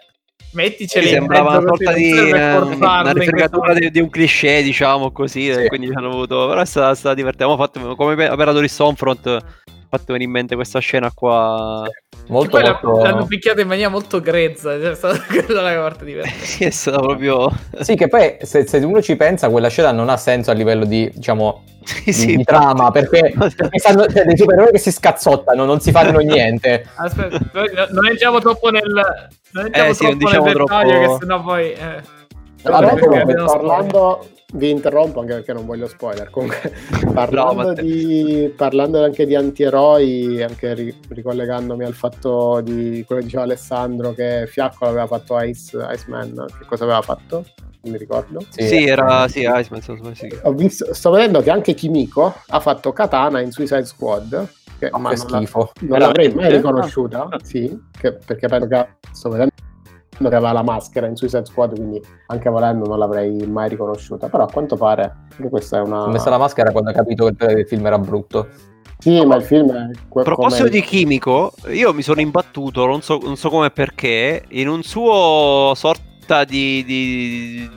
[0.52, 5.48] metticeli sembrava una sorta di eh, una rifregatura di, di un cliché, diciamo così.
[5.48, 5.66] e Sì.
[5.68, 6.48] Quindi ci hanno avuto.
[6.48, 7.52] Però è stata, stata divertente.
[7.52, 9.40] Abbiamo fatto, come per per Adori Stormfront, ho
[9.90, 11.86] fatto venire in mente questa scena qua.
[12.28, 13.02] Molto, Poi la- molto...
[13.02, 16.38] l'hanno picchiata in maniera molto grezza, cioè, è stata quella la parte divertente.
[16.46, 17.50] Sì, è stata proprio.
[17.80, 20.84] Sì, che poi se, se uno ci pensa, quella scena non ha senso a livello
[20.84, 24.92] di, diciamo, Sì, di, sì, di trama, perché, perché sanno, cioè, dei supereroi che si
[24.92, 26.86] scazzottano, non si fanno niente.
[26.94, 27.38] Aspetta,
[27.90, 28.82] non entriamo troppo nel.
[29.52, 31.72] Non entriamo Eh, sì, non troppo diciamo nel dettaglio, troppo- che sennò poi.
[31.72, 32.18] Eh.
[32.62, 36.30] Vabbè, abbiamo parlando, vi interrompo anche perché non voglio spoiler.
[36.30, 36.72] Comunque,
[37.12, 37.84] parlando, Matteo.
[37.84, 44.12] di, parlando anche di antieroi, anche ri- ricollegandomi al fatto di quello che diceva Alessandro,
[44.12, 47.44] che Fiacco aveva fatto Ice, Iceman, che cosa aveva fatto?
[47.82, 48.40] Non mi ricordo.
[48.50, 49.26] Sì, era.
[49.28, 49.80] Sì, Iceman.
[49.80, 50.28] sbaglio, sì.
[50.42, 54.48] Ho visto, sto vedendo che anche Kimiko ha fatto Katana in Suicide Squad.
[54.78, 55.72] Che, Ma ma che non, la- schifo.
[55.80, 57.28] non l'avrei mai riconosciuta.
[57.42, 59.52] Sì, che- perché penso che sto vedendo
[60.28, 64.28] che aveva la maschera in Suicide Squad, quindi anche volendo non l'avrei mai riconosciuta.
[64.28, 66.04] Però a quanto pare che questa è una.
[66.04, 68.48] Ho messo la maschera quando ho capito che il film era brutto.
[68.98, 73.00] Sì, ma il film è A proposito come- di chimico, io mi sono imbattuto, non
[73.00, 77.68] so, non so come perché, in un suo sorta sorta di, di,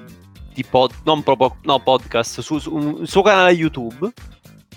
[0.53, 4.11] di pod, non proprio, no, podcast su, su un suo canale YouTube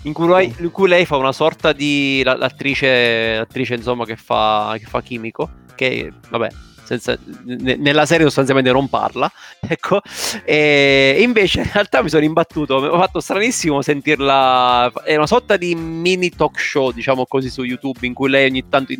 [0.03, 4.75] in cui, lei, in cui lei fa una sorta di l'attrice, l'attrice insomma che fa,
[4.79, 6.49] che fa chimico che vabbè
[6.87, 9.99] senza, nella serie sostanzialmente non parla, ecco,
[10.45, 15.57] e invece in realtà mi sono imbattuto, mi ho fatto stranissimo sentirla, è una sorta
[15.57, 18.93] di mini talk show, diciamo così, su YouTube, in cui lei ogni tanto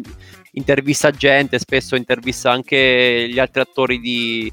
[0.51, 4.51] intervista gente, spesso intervista anche gli altri attori di,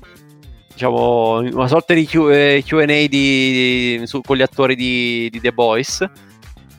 [0.73, 5.41] diciamo, una sorta di Q, eh, QA di, di, su, con gli attori di, di
[5.41, 6.09] The Boys.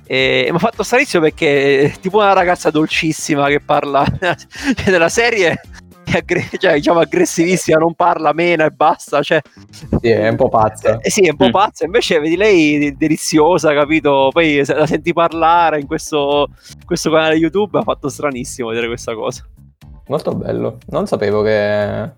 [0.07, 4.05] E mi ha fatto stranissimo perché è tipo una ragazza dolcissima che parla
[4.85, 5.59] della serie
[6.13, 9.21] aggre- cioè, diciamo aggressivissima, non parla, meno e basta.
[9.21, 9.41] Cioè...
[10.01, 10.99] Sì, è un po' pazza.
[10.99, 11.51] Eh, sì, è un po' mm.
[11.51, 11.85] pazza.
[11.85, 14.29] Invece vedi lei deliziosa, capito?
[14.31, 16.49] Poi la senti parlare in questo,
[16.85, 19.45] questo canale YouTube, ha fatto stranissimo vedere questa cosa.
[20.07, 20.77] Molto bello.
[20.87, 22.11] Non sapevo che,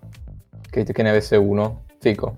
[0.70, 1.84] che, che ne avesse uno.
[2.00, 2.36] Fico.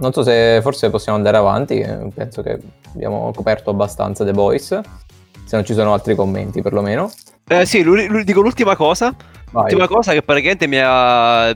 [0.00, 2.58] Non so se forse possiamo andare avanti, penso che
[2.94, 7.10] abbiamo coperto abbastanza The Boys, se non ci sono altri commenti perlomeno.
[7.48, 7.82] Eh, sì,
[8.24, 9.14] dico l'ultima cosa.
[9.50, 11.54] L'ultima cosa che praticamente mi ha.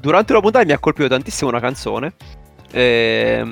[0.00, 2.12] Durante una puntata mi ha colpito tantissimo una canzone.
[2.70, 3.44] E,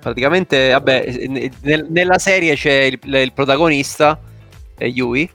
[0.00, 1.28] praticamente, vabbè,
[1.60, 4.18] nel, nella serie c'è il, il protagonista,
[4.76, 5.30] è Yui,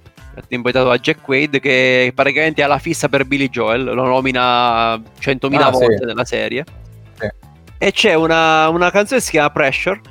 [0.50, 5.62] invitato da Jack Quaid, che praticamente ha la fissa per Billy Joel, lo nomina 100.000
[5.62, 6.06] ah, volte sì.
[6.06, 6.64] nella serie.
[7.20, 7.30] Sì.
[7.78, 10.02] E c'è una, una, canzone che si chiama Pressure,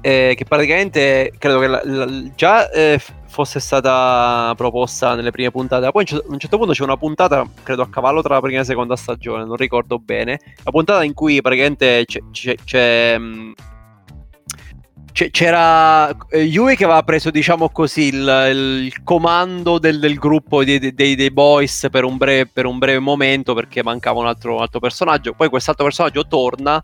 [0.00, 3.00] eh, che praticamente credo che la, la, già eh,
[3.32, 5.90] fosse stata proposta nelle prime puntate.
[5.90, 8.58] Poi a un certo punto c'è una puntata, credo a cavallo tra la prima e
[8.58, 10.38] la seconda stagione, non ricordo bene.
[10.62, 12.20] La puntata in cui praticamente c'è.
[12.30, 13.52] c'è, c'è mm,
[15.12, 20.78] c'era eh, Yui che aveva preso, diciamo così, il, il comando del, del gruppo dei,
[20.78, 24.62] dei, dei, boys per un, breve, per un, breve, momento perché mancava un altro, un
[24.62, 25.34] altro personaggio.
[25.34, 26.80] Poi quest'altro personaggio torna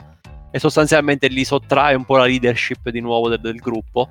[0.51, 4.11] e sostanzialmente gli sottrae un po' la leadership di nuovo del, del gruppo.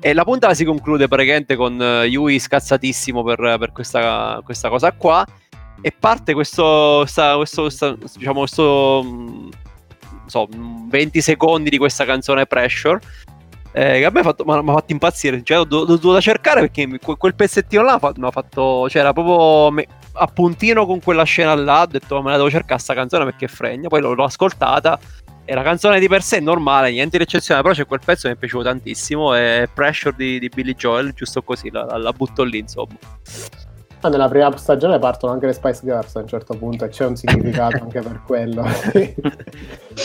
[0.00, 4.92] E la puntata si conclude praticamente con uh, Yui scazzatissimo per, per questa, questa, cosa
[4.92, 5.24] qua.
[5.80, 9.48] E parte questo, sta, questo, sta, diciamo, questo mm,
[10.26, 13.00] so, 20 secondi di questa canzone Pressure.
[13.72, 15.42] Eh, che a me mi ha fatto impazzire.
[15.42, 18.88] Cioè, l'ho, dovuta cercare perché quel pezzettino là mi ha fatto.
[18.88, 21.82] Cioè, era proprio me, a puntino con quella scena là.
[21.82, 23.88] Ho detto, me la devo cercare sta canzone perché fregna.
[23.88, 24.98] Poi l'ho, l'ho ascoltata
[25.46, 28.22] e la canzone di per sé è normale, niente di eccezionale, però c'è quel pezzo
[28.22, 32.12] che mi è piaciuto tantissimo, è Pressure di, di Billy Joel, giusto così, la, la,
[32.12, 32.96] butto lì insomma.
[34.00, 37.06] Ah, nella prima stagione partono anche le Spice Girls a un certo punto e c'è
[37.06, 38.62] un significato anche per quello.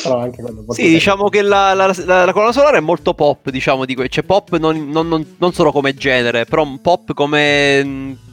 [0.04, 3.50] però anche quello sì, diciamo che la, la, la, la, colonna sonora è molto pop,
[3.50, 8.30] diciamo, di que- cioè pop non, non, non, non solo come genere, però pop come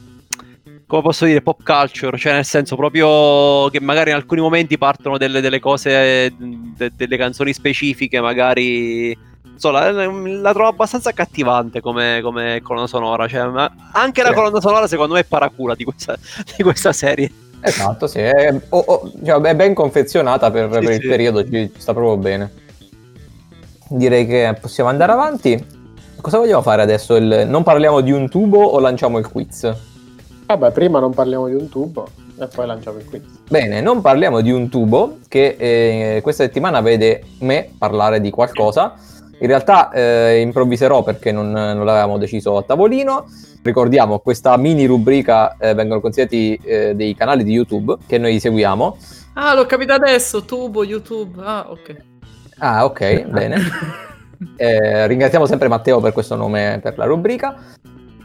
[0.89, 5.19] come posso dire, pop culture, cioè nel senso proprio che magari in alcuni momenti partono
[5.19, 9.15] delle, delle cose, de, delle canzoni specifiche, magari...
[9.55, 13.47] So, la, la, trovo abbastanza accattivante come, come colonna sonora, cioè,
[13.91, 16.17] anche la colonna sonora secondo me è paracula di questa,
[16.57, 17.31] di questa serie.
[17.61, 21.71] Esatto, sì, è, oh, oh, cioè, è ben confezionata per, sì, per il periodo, ci,
[21.71, 22.51] ci sta proprio bene.
[23.89, 25.63] Direi che possiamo andare avanti.
[26.19, 27.15] Cosa vogliamo fare adesso?
[27.15, 29.71] Il, non parliamo di un tubo o lanciamo il quiz?
[30.49, 32.07] Vabbè, prima non parliamo di un tubo
[32.39, 33.21] e poi lanciamo il quiz.
[33.47, 38.95] Bene, non parliamo di un tubo che eh, questa settimana vede me parlare di qualcosa.
[39.41, 43.27] In realtà eh, improvviserò perché non, non, l'avevamo deciso a tavolino.
[43.61, 48.97] Ricordiamo, questa mini rubrica eh, vengono consigliati eh, dei canali di YouTube che noi seguiamo.
[49.35, 51.39] Ah, l'ho capito adesso, tubo, YouTube.
[51.43, 51.95] Ah, ok.
[52.57, 53.57] Ah, ok, bene.
[54.55, 57.57] Eh, ringraziamo sempre Matteo per questo nome per la rubrica.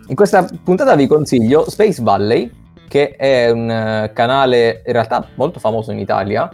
[0.06, 2.50] In questa puntata vi consiglio Space Valley,
[2.88, 6.50] che è un eh, canale in realtà molto famoso in Italia,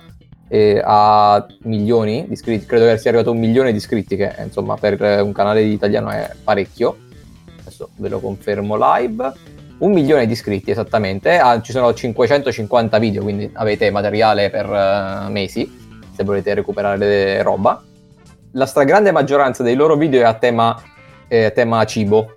[0.47, 4.33] eh, ha milioni di iscritti, credo che sia arrivato a un milione di iscritti, che
[4.45, 6.97] insomma per eh, un canale italiano è parecchio.
[7.61, 9.33] Adesso ve lo confermo live.
[9.79, 15.31] Un milione di iscritti esattamente, ah, ci sono 550 video, quindi avete materiale per uh,
[15.31, 17.83] mesi se volete recuperare roba.
[18.53, 20.81] La stragrande maggioranza dei loro video è a tema,
[21.29, 22.35] eh, tema cibo,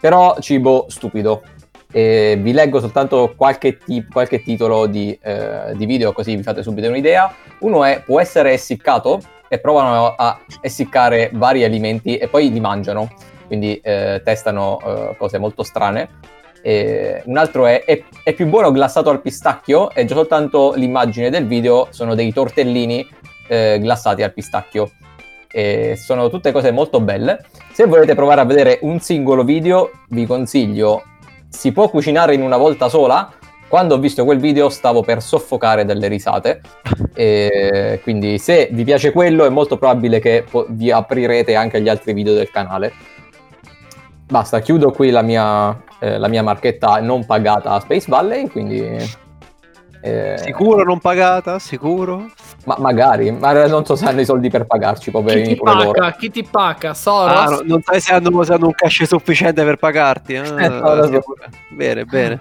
[0.00, 1.42] però cibo stupido.
[1.90, 6.62] E vi leggo soltanto qualche, tip, qualche titolo di, eh, di, video così vi fate
[6.62, 7.34] subito un'idea.
[7.60, 13.10] Uno è può essere essiccato e provano a essiccare vari alimenti e poi li mangiano,
[13.46, 16.36] quindi eh, testano eh, cose molto strane.
[16.60, 21.30] E un altro è, è, è più buono glassato al pistacchio e già soltanto l'immagine
[21.30, 23.08] del video sono dei tortellini
[23.46, 24.90] eh, glassati al pistacchio
[25.50, 27.44] e sono tutte cose molto belle.
[27.72, 31.02] Se volete provare a vedere un singolo video, vi consiglio
[31.48, 33.32] Si può cucinare in una volta sola,
[33.68, 36.62] Quando ho visto quel video stavo per soffocare dalle risate,
[37.14, 42.14] e quindi se vi piace quello è molto probabile che vi aprirete anche agli altri
[42.14, 42.92] video del canale.
[44.26, 49.26] Basta, chiudo qui la mia, eh, la mia marchetta non pagata a Space Valley, quindi...
[50.02, 51.58] eh, Sicuro non pagata?
[51.58, 52.26] Sicuro?
[52.64, 55.74] Ma magari, ma non so se hanno i soldi per pagarci, Chi poverini ti pure
[55.74, 55.90] loro.
[55.92, 56.12] paga?
[56.16, 56.94] Chi ti paga?
[56.94, 57.34] Soros?
[57.36, 60.36] Ah, no, non sai se hanno, se hanno un cash sufficiente per pagarti.
[60.36, 61.22] ah, Eh, no, so.
[61.70, 62.40] Bene, bene.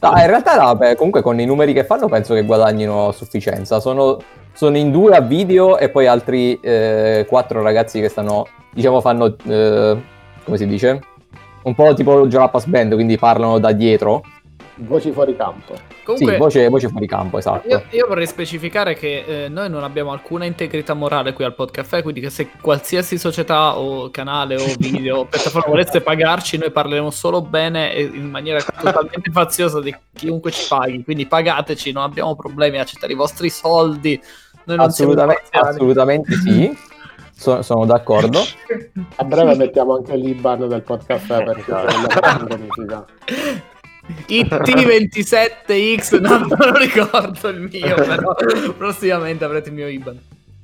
[0.00, 3.12] No, in realtà no, beh, comunque con i numeri che fanno penso che guadagnino a
[3.12, 3.80] sufficienza.
[3.80, 4.18] Sono,
[4.52, 9.34] sono in due a video e poi altri eh, quattro ragazzi che stanno, diciamo, fanno,
[9.46, 9.96] eh,
[10.44, 11.00] come si dice?
[11.62, 14.22] Un po' tipo Jalapas Band, quindi parlano da dietro.
[14.76, 15.74] Voci fuori campo.
[16.02, 17.68] Comunque, Sì, voce, voce fuori campo, esatto.
[17.68, 22.02] Io, io vorrei specificare che eh, noi non abbiamo alcuna integrità morale qui al Podcaffè,
[22.02, 27.10] quindi che se qualsiasi società o canale o video o piattaforma volesse pagarci, noi parleremo
[27.10, 31.04] solo bene e in maniera totalmente faziosa di chiunque ci paghi.
[31.04, 34.20] Quindi pagateci, non abbiamo problemi a accettare i vostri soldi.
[34.64, 36.76] Noi non siamo Assolutamente, assolutamente sì.
[37.36, 38.40] So- sono d'accordo.
[39.16, 43.04] A breve mettiamo anche l'Iban del podcast perché non bonifica.
[44.28, 48.34] IT27X, no, non lo ricordo il mio, però
[48.76, 50.20] prossimamente avrete il mio IBAN.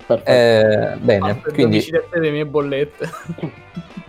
[0.07, 0.31] Perfetto.
[0.31, 3.09] Eh, bene, quindi le mie bollette.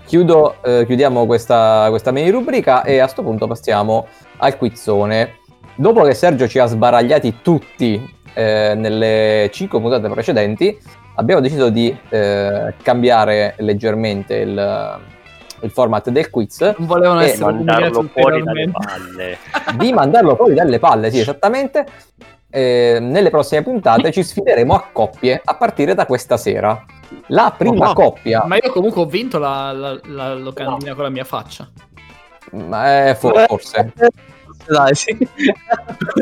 [0.06, 5.38] chiudo, eh, chiudiamo questa, questa mini rubrica e a sto punto passiamo al quizzone.
[5.76, 8.02] Dopo che Sergio ci ha sbaragliati tutti
[8.34, 10.78] eh, nelle 5 puntate precedenti,
[11.16, 15.00] abbiamo deciso di eh, cambiare leggermente il,
[15.62, 19.38] il format del quiz, Non volevano essere umiliati Mandarlo fuori dalle palle.
[19.78, 21.86] di mandarlo fuori dalle palle, sì, esattamente.
[22.54, 26.84] Eh, nelle prossime puntate ci sfideremo a coppie a partire da questa sera.
[27.28, 27.94] La prima Oh.
[27.94, 31.70] coppia, Ma io comunque ho vinto la, la, la locandina con la mia faccia.
[32.52, 33.94] ma, eh, fo- forse,
[34.66, 35.18] Dai, sì.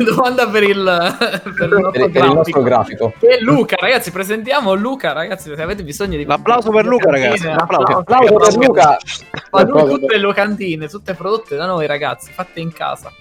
[0.04, 0.74] Domanda per il,
[1.56, 3.12] per il nostro per, per il nostro grafico.
[3.18, 6.24] Che è Luca, ragazzi, presentiamo Luca, ragazzi, se avete bisogno di...
[6.24, 7.98] L'applauso per Luca, ragazzi, un applauso.
[7.98, 8.98] Applauso per Luca.
[9.50, 13.12] Ma lui tutte le locandine, tutte prodotte da noi, ragazzi, fatte in casa.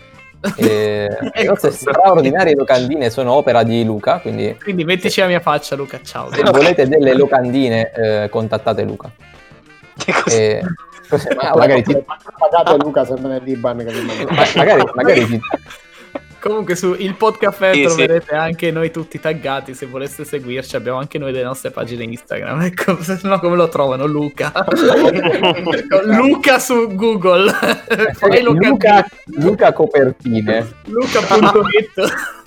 [0.55, 1.49] Eh, le Ecco.
[1.51, 6.31] nostre straordinarie locandine sono opera di Luca, quindi Quindi mettici la mia faccia, Luca, ciao.
[6.31, 9.11] se volete delle locandine eh, contattate Luca.
[10.27, 10.61] Eh,
[11.41, 12.03] ma magari, ti-
[12.37, 15.41] Pagate Luca sempre nell'Iban che ma- magari, magari ti-
[16.39, 21.17] Comunque su il podcast Sì, troverete anche noi tutti taggati, se voleste seguirci abbiamo anche
[21.17, 24.05] noi le nostre pagine Instagram, ecco, se no come lo trovano?
[24.05, 24.53] Luca?
[26.05, 27.51] Luca su Google,
[28.13, 30.65] fai Luca, Luca, Luca Copertine.
[30.85, 32.38] Luca.it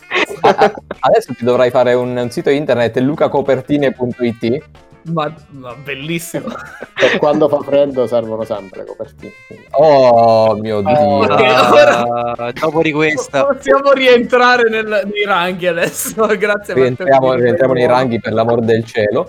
[1.01, 4.65] Adesso ti dovrai fare un, un sito internet lucacopertine.it
[5.05, 6.47] ma, ma bellissimo.
[6.95, 9.33] Per quando fa freddo servono sempre le copertine.
[9.49, 9.67] quindi.
[9.73, 10.93] Oh mio dio.
[10.93, 17.73] Ok, Ah, dopo di questa, Possiamo rientrare nel- nei ranghi adesso, grazie rientriamo, per- rientriamo
[17.73, 19.29] nei ranghi per l'amor del cielo.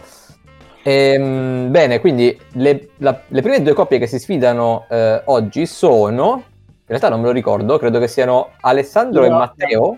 [0.84, 6.44] Ehm, bene, quindi le, la- le prime due coppie che si sfidano eh, oggi sono,
[6.68, 9.38] in realtà non me lo ricordo, credo che siano Alessandro e No.
[9.38, 9.98] Matteo,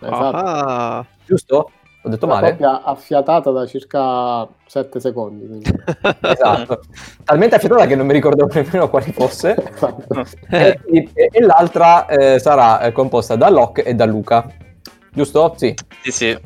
[0.00, 0.36] Esatto.
[0.36, 1.70] Ah, giusto?
[2.02, 2.50] Ho detto Una male?
[2.52, 5.60] coppia affiatata da circa 7 secondi.
[6.20, 6.80] Esatto.
[7.24, 9.56] Talmente affiatata che non mi ricordo nemmeno quale fosse.
[9.74, 10.24] Esatto.
[10.48, 14.46] e, e- e l'altra eh, sarà eh, composta da Locke e da Luca.
[15.12, 15.54] Giusto?
[15.56, 15.74] Sì.
[16.02, 16.38] Sì, sì.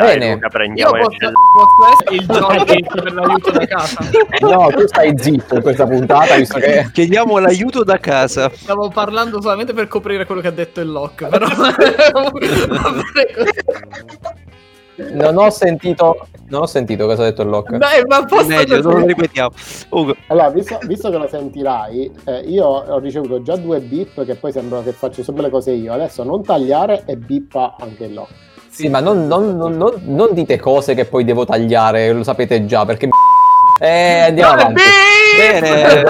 [0.00, 0.32] Dai, Bene.
[0.32, 3.98] Luca, Io prendiamo il posso, posso essere il Jordi per l'aiuto da casa.
[4.40, 6.88] No, tu stai zitto in questa puntata, visto che...
[6.92, 8.50] chiediamo l'aiuto da casa.
[8.52, 11.46] Stavo parlando solamente per coprire quello che ha detto il Lock, però.
[15.12, 17.78] Non ho sentito, non ho sentito cosa ha detto il Locke.
[17.78, 19.50] Dai, ma posso Meglio, non lo ripetiamo.
[19.88, 24.34] Ugo, Allora, visto, visto che lo sentirai, eh, io ho ricevuto già due beep che
[24.34, 25.92] poi sembra che faccio sempre le cose io.
[25.94, 28.32] Adesso non tagliare e bippa anche il lock.
[28.70, 32.84] Sì, ma non, non- non- non- dite cose che poi devo tagliare, lo sapete già,
[32.84, 33.08] perché...
[33.80, 34.82] Eh, andiamo avanti.
[35.36, 36.02] Bene.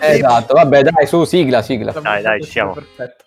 [0.00, 1.92] Esatto, vabbè, dai, su, sigla, sigla.
[1.92, 2.72] Dai, dai, ci siamo.
[2.72, 3.24] Perfetto.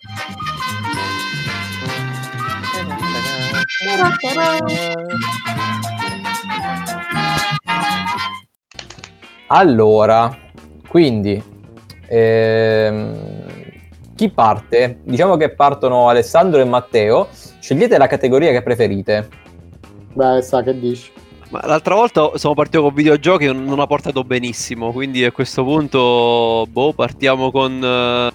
[9.48, 10.34] Allora,
[10.88, 11.42] quindi,
[12.08, 13.14] ehm,
[14.14, 14.98] chi parte?
[15.02, 17.28] Diciamo che partono Alessandro e Matteo.
[17.66, 19.28] Scegliete la categoria che preferite.
[20.12, 21.10] Beh, sa che dici.
[21.50, 25.64] Ma l'altra volta siamo partiti con videogiochi e non ha portato benissimo, quindi a questo
[25.64, 27.82] punto, boh, partiamo con...
[27.82, 28.30] eh,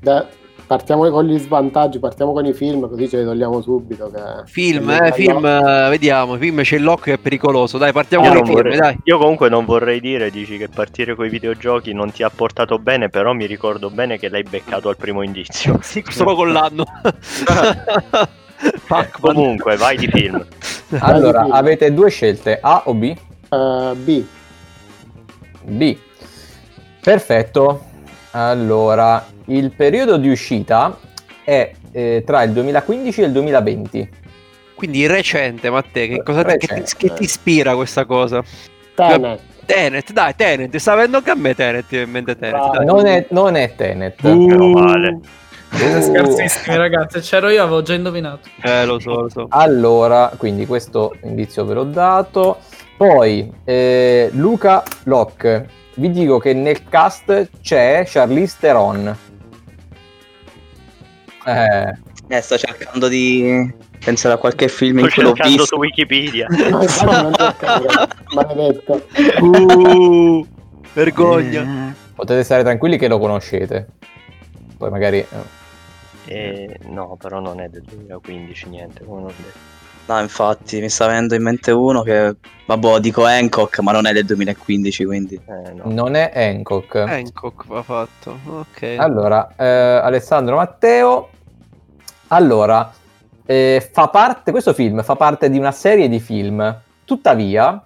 [0.00, 0.26] Beh,
[0.64, 4.08] partiamo con gli svantaggi, partiamo con i film, così ce li togliamo subito.
[4.14, 4.20] Che...
[4.44, 6.36] Film, che- eh, film, eh, vediamo.
[6.36, 7.78] Film c'è l'occhio che è pericoloso.
[7.78, 8.96] Dai, partiamo Io, con i film, vorrei- dai.
[9.02, 12.78] io comunque non vorrei dire, dici che partire con i videogiochi non ti ha portato
[12.78, 15.80] bene, però mi ricordo bene che l'hai beccato al primo indizio.
[15.82, 16.84] Sì, solo con l'anno.
[18.86, 19.34] Pac-Man.
[19.34, 20.44] Comunque, vai di film.
[20.98, 21.52] Allora, film.
[21.52, 23.16] avete due scelte, A o B?
[23.50, 24.24] Eh, B,
[25.64, 25.96] B.
[27.00, 27.84] Perfetto.
[28.32, 30.96] Allora, il periodo di uscita
[31.44, 34.10] è eh, tra il 2015 e il 2020.
[34.74, 36.96] Quindi recente, Matteo, che, cosa, che, ti, Recente.
[36.96, 38.42] che ti ispira questa cosa?
[38.94, 42.76] Tenet, Tenet, dai, Tenet, sta avendo anche a me Tenet in mente Tenet.
[42.76, 42.84] Dai.
[42.84, 44.20] Non è, non è Tenet.
[44.22, 45.20] Meno male.
[45.72, 46.02] Siete Uh.
[46.02, 47.20] scarsissimi, ragazzi.
[47.20, 48.48] C'ero io, avevo già indovinato.
[48.62, 49.46] Eh, lo so, lo so.
[49.48, 52.58] Allora, quindi questo indizio ve l'ho dato.
[52.96, 59.16] Poi, eh, Luca Locke, vi dico che nel cast c'è Charlize Theron.
[61.46, 61.94] Eh,
[62.28, 63.70] Eh, sto cercando di
[64.02, 65.74] pensare a qualche film in Sto cui l'ho cercando visto.
[65.74, 66.46] su Wikipedia.
[68.34, 69.06] Maledetto.
[69.40, 70.46] Uh,
[70.92, 71.94] vergogna.
[72.14, 73.88] potete stare tranquilli che lo conoscete.
[74.78, 75.18] Poi magari...
[75.18, 75.60] eh,
[76.26, 79.70] Eh, no, però non è del 2015 niente, come non ho detto.
[80.04, 82.34] No, infatti, mi sta venendo in mente uno che,
[82.66, 85.34] vabbè, dico Hancock, ma non è del 2015, quindi...
[85.34, 85.82] Eh, no.
[85.84, 86.96] non è Hancock.
[86.96, 88.38] Hancock va fatto.
[88.46, 88.96] Ok.
[88.98, 91.28] Allora, eh, Alessandro Matteo.
[92.28, 92.92] Allora,
[93.46, 96.80] eh, fa parte, questo film fa parte di una serie di film.
[97.04, 97.84] Tuttavia,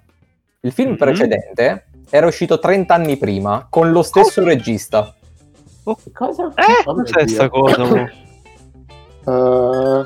[0.60, 0.96] il film Mhm.
[0.96, 5.12] precedente era uscito 30 anni prima con lo stesso regista.
[5.84, 6.52] Cosa?
[6.54, 7.84] Eh, Oh cos'è sta cosa?
[9.28, 10.04] Eh,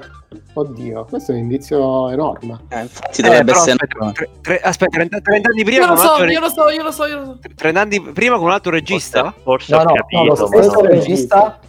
[0.55, 2.59] oddio, questo è un indizio enorme.
[2.69, 3.73] Eh, infatti dovrebbe Eh, essere...
[3.73, 6.69] aspetta, tre- tre- aspetta, 30, 30 anni prima Io lo so, re- io lo so,
[6.71, 7.39] io lo so, io lo so.
[7.55, 9.35] 30 anni prima con un altro regista?
[9.43, 10.89] Forse No, ho no, no, capito, lo ma stesso no.
[10.89, 11.61] regista,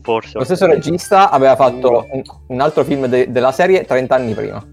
[0.00, 4.32] Forse lo stesso regista aveva fatto un, un altro film de- della serie 30 anni
[4.32, 4.64] prima.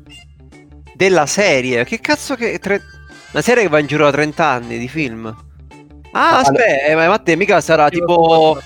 [0.96, 1.84] Della serie?
[1.84, 2.58] Che cazzo che...
[2.60, 2.82] tre-
[3.34, 5.26] Una serie che va in giro da 30 anni di film?
[6.14, 8.16] Ah, aspetta, eh, ma Matteo mica sarà tipo...
[8.16, 8.64] lo so.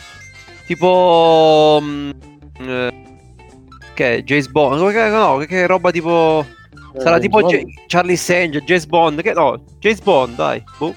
[0.68, 1.82] Tipo...
[2.60, 2.94] eh,
[3.94, 4.24] che è?
[4.24, 4.80] James Bond?
[4.82, 6.46] No, che, roba tipo...
[6.98, 10.64] Sarà Eh, tipo John- J- Charlie Sange, James Bond, che no, James Bond, dai.
[10.78, 10.94] boh.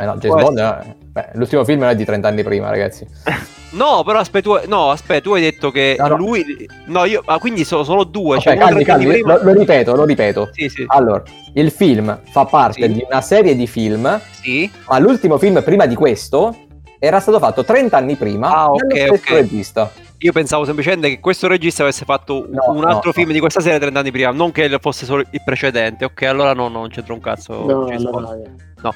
[0.00, 3.06] Eh no, James Può Bond, eh, beh, l'ultimo film era di 30 anni prima, ragazzi.
[3.70, 6.16] No, però aspetta, tu, no, aspetta, tu hai detto che No, no.
[6.16, 9.36] lui no, io ah, quindi sono solo due, Ok, cioè calmi, 30 anni calmi, prima.
[9.44, 10.48] lo, lo ripeto, lo ripeto.
[10.52, 10.84] Sì, sì.
[10.86, 11.22] Allora,
[11.52, 12.92] il film fa parte Sì.
[12.94, 14.70] di una serie di film, Sì.
[14.88, 16.56] ma l'ultimo film prima di questo
[16.98, 19.28] era stato fatto 30 anni prima Ah, dallo ok, stesso ok.
[19.30, 19.92] regista.
[20.20, 23.32] Io pensavo semplicemente che questo regista avesse fatto No, un altro no, film no.
[23.34, 26.04] di questa serie 30 anni prima, non che fosse solo il precedente.
[26.04, 27.64] Ok, allora no, no, non c'entra un cazzo.
[27.64, 28.36] No, allora.
[28.82, 28.94] No.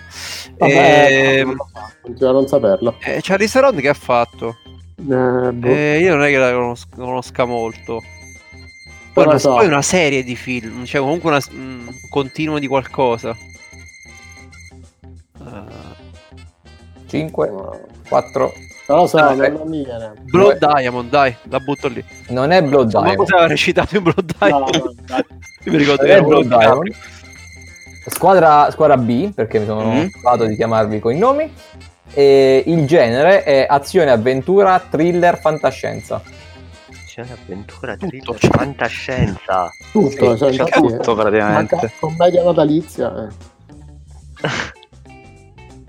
[0.58, 1.56] Vabbè, so,
[2.02, 2.96] continua a non saperlo.
[3.04, 4.56] eh, Charlie Theron che ha fatto?
[4.96, 5.04] Eh,
[5.52, 5.66] boh.
[5.68, 8.00] Eh, io non è che la conos- conosca molto.
[9.12, 9.50] Poi una, so.
[9.50, 13.36] poi una serie di film, cioè comunque una, un continuo di qualcosa.
[15.38, 16.00] Eh,
[17.06, 17.78] 5, No.
[18.12, 18.52] 4.
[18.88, 19.48] Non lo so, Ah, non, eh.
[19.48, 20.12] non mi viene.
[20.24, 22.04] Blood Diamond, dai, la butto lì.
[22.28, 23.16] Non è Blood Ma Diamond.
[23.16, 24.74] cosa aveva recitato in Blood No, Diamond?
[24.76, 25.24] no, dai.
[25.64, 26.82] Io mi ricordo Non che è era Blood Diamond.
[26.82, 26.94] Diamond.
[28.06, 30.06] Squadra, squadra B, perché mi sono Mm.
[30.08, 31.50] scordato di chiamarvi con i nomi.
[32.14, 36.20] E il genere è azione, avventura, thriller, fantascienza.
[37.04, 38.50] Azione, avventura, Tutto, thriller, cioè.
[38.50, 39.70] fantascienza.
[39.92, 41.74] Tutto, Sì, cioè, tutto praticamente.
[41.76, 43.28] manca commedia natalizia.
[43.28, 44.70] eh.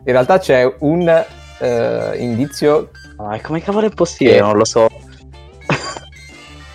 [0.05, 1.25] In realtà c'è un
[1.63, 2.89] eh, indizio.
[3.17, 4.35] Ah, come cavolo è possibile?
[4.37, 4.41] Sì.
[4.41, 4.87] Non lo so.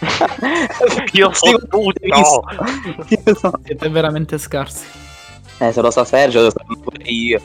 [1.13, 2.05] Io so Sì, tutto.
[2.05, 3.51] Io so.
[3.65, 4.87] Siete veramente scarsi.
[5.59, 7.41] Eh, se lo sa Sergio, lo so pure io.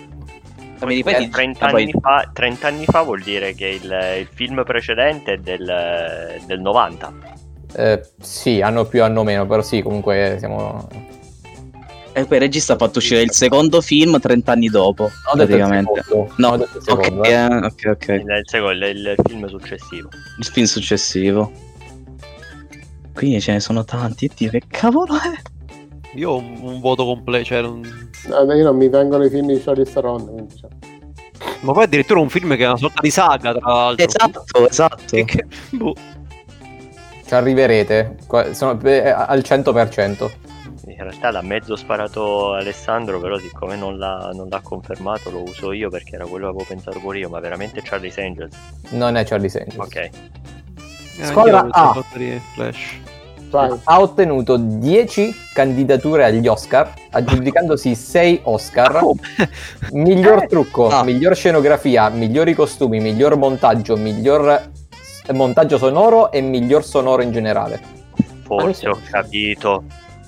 [0.86, 4.18] Mi ripeti, Eh, 30, Ah, poi- anni fa, 30 anni fa vuol dire che il,
[4.20, 7.14] il film precedente è del, del 90.
[7.76, 10.88] eh, sì, hanno più, hanno meno, però sì, comunque siamo.
[12.16, 15.06] E poi il regista ha fatto uscire il secondo film 30 anni dopo.
[15.06, 16.04] Ho detto il praticamente.
[16.38, 17.32] No, ho detto il ok, secondo, eh.
[17.32, 18.08] eh, ok, ok.
[18.08, 20.10] Il, il secondo, il, il film successivo.
[20.38, 21.52] Il film successivo.
[23.16, 24.30] Quindi ce ne sono tanti.
[24.36, 25.32] Dio, che cavolo è?
[26.16, 29.48] Io ho un, un voto completo, cioè non- Eh, io non mi vengono i film
[29.48, 30.70] di Charlie Theron, quindi, cioè.
[31.62, 34.06] Ma poi addirittura un film che è una sorta di saga, tra l'altro.
[34.06, 35.24] Esatto, esatto.
[35.24, 35.96] Che- boh.
[37.26, 38.18] Ci arriverete.
[38.52, 40.32] Sono eh, al 100%.
[40.86, 45.72] In realtà l'ha mezzo sparato Alessandro, però siccome non l'ha, non l'ha confermato lo uso
[45.72, 48.54] io perché era quello che avevo pensato pure io, ma veramente Charlie's Angels.
[48.90, 49.78] Non è Charlie Angels.
[49.78, 49.96] Ok.
[49.96, 50.12] Eh,
[51.22, 52.04] Squadra A.
[53.84, 59.00] Ha ottenuto 10 candidature agli Oscar, aggiudicandosi 6 Oscar.
[59.00, 59.22] Come?
[59.92, 61.04] Miglior trucco, Ah.
[61.04, 64.70] miglior scenografia, migliori costumi, miglior montaggio, miglior
[65.32, 67.80] montaggio sonoro e miglior sonoro in generale.
[68.44, 69.84] Forse ho capito.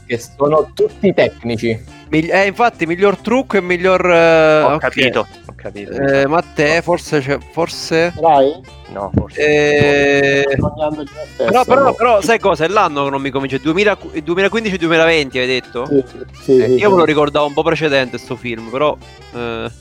[0.07, 1.83] Che sono tutti tecnici.
[2.09, 4.05] Migli- eh, infatti, miglior trucco e miglior.
[4.09, 4.79] eh, Ho ok.
[4.79, 5.27] capito.
[5.47, 5.91] Ho capito.
[5.91, 7.19] Eh, Matteo, forse.
[7.21, 8.13] c'è- forse.
[8.19, 8.61] Dai,
[8.93, 9.39] No, forse.
[9.41, 11.43] Eh, stesso.
[11.43, 11.93] però, però, no?
[11.93, 12.65] però, sai cosa?
[12.65, 13.31] È l'anno che non mi.
[13.31, 15.87] 2000 2015-2020, hai detto?
[15.87, 16.03] Sì,
[16.43, 17.07] sì, Eh, sì, io me lo sì.
[17.07, 18.95] ricordavo un po' precedente, sto film, però.
[19.33, 19.71] eh,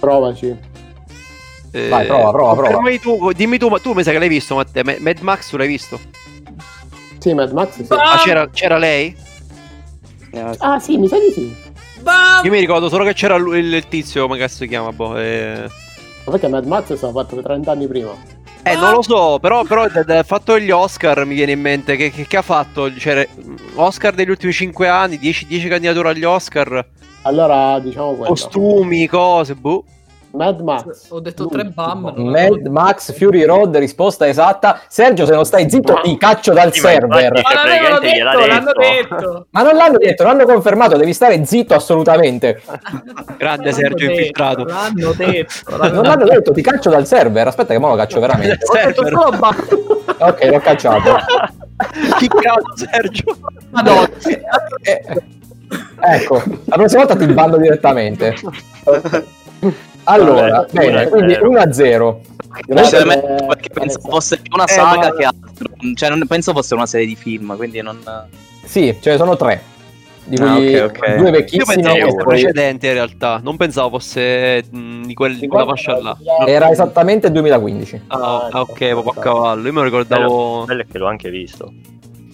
[0.00, 0.56] Provaci.
[1.72, 2.90] eh, Vai, prova, prova, prova.
[3.00, 4.82] tu, dimmi tu, ma tu mi sa che l'hai visto, Matteo.
[4.82, 6.00] Ma- Mad Max tu l'hai visto?
[7.20, 7.86] Sì, Mad Max sì.
[7.88, 8.12] Ah!
[8.12, 9.14] Ah, c'era, c'era lei?
[10.58, 11.54] Ah sì, mi sa di sì.
[12.00, 12.44] Bam!
[12.44, 14.92] Io mi ricordo solo che c'era lui- il, tizio, come cazzo si chiama?
[14.92, 15.64] Boh, eh...
[16.24, 18.12] Ma perché Mad Max è stato fatto 30 anni prima.
[18.62, 21.96] Eh, non lo so, però, però da- da- fatto gli Oscar mi viene in mente
[21.96, 22.94] che, che- che ha fatto?
[22.94, 23.26] Cioè,
[23.74, 26.86] Oscar degli ultimi 5 anni, 10, 10 candidature agli Oscar,
[27.22, 28.28] Allora, diciamo quello.
[28.28, 29.84] costumi, cose, boh.
[30.32, 31.06] Mad Max.
[31.10, 32.12] Ho detto tre bam.
[32.16, 34.80] Mad Max Fury Road, risposta esatta.
[34.88, 37.32] Sergio, se non stai zitto, ti caccio dal Sì, ma server.
[37.32, 39.14] Ma gliel'ha detto, l'hanno detto.
[39.16, 39.46] detto.
[39.50, 42.62] Ma non l'hanno detto, l'hanno confermato, devi stare zitto assolutamente.
[43.36, 44.64] Grande L'hanno Sergio detto, infiltrato.
[44.64, 45.76] L'hanno detto.
[45.76, 47.46] Non l'hanno l'hanno detto, ti caccio dal server.
[47.48, 48.64] Aspetta che mo lo caccio veramente.
[48.64, 49.12] Ho detto Server.
[49.12, 49.56] solo bam.
[50.20, 51.16] Ok, l'ho cacciato.
[52.18, 53.36] Chi cazzo, Sergio?
[53.70, 54.08] Madonna.
[54.82, 55.02] Eh,
[56.02, 58.34] ecco, la prossima volta ti bando direttamente.
[60.12, 61.08] Allora, bene, 1-0.
[61.08, 62.20] quindi 1-0.
[62.66, 65.66] Grazie, Sinceramente, eh, perché penso fosse più una Eh, saga ma- che altro.
[65.94, 67.98] Cioè, non penso fosse una serie di film, quindi non.
[68.64, 69.62] Sì, ce ne sono tre.
[70.24, 71.14] Di Ah, cui ok, ok.
[71.16, 75.36] due Io vecchissimi pensavo fosse poi- precedente in realtà, non pensavo fosse mh, di, quel,
[75.36, 76.16] di quella fascia là.
[76.46, 78.02] Era esattamente 2015.
[78.08, 79.66] Ah, ah, ok, proprio a cavallo.
[79.66, 80.64] Io me lo ricordavo.
[80.66, 81.72] Bello è che l'ho anche visto.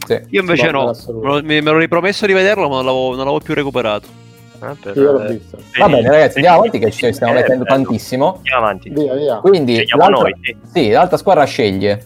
[0.06, 0.20] Sì.
[0.30, 3.54] Io invece No, no, me l'ho ripromesso di vederlo, ma non l'avevo, non l'avevo più
[3.54, 4.24] recuperato.
[4.62, 5.58] Eh, per- Io l'ho visto.
[5.78, 7.76] Va bene, ragazzi, andiamo avanti che ci stiamo Eh, mettendo bello.
[7.84, 8.34] tantissimo.
[8.36, 8.88] Andiamo avanti.
[8.90, 9.36] Via, via.
[9.38, 10.56] Quindi Scegliamo l'altra, noi, sì.
[10.72, 12.04] sì, l'altra squadra sceglie.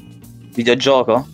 [0.54, 1.26] Videogioco?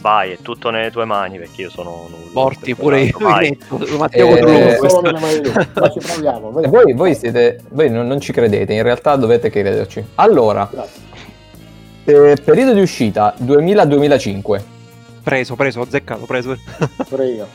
[0.00, 2.30] Vai, è tutto nelle tue mani perché io sono nullo.
[2.32, 3.16] Morti pure io.
[3.20, 4.78] Matteo Eh, eh.
[4.80, 6.50] Ma ci proviamo.
[6.50, 10.04] Voi, voi siete, voi non, non ci credete, in realtà dovete crederci.
[10.16, 10.68] Allora,
[12.04, 14.60] eh, periodo di uscita 2000-2005.
[15.22, 16.56] Preso, preso, ho azzeccato, preso.
[17.08, 17.46] Pure io.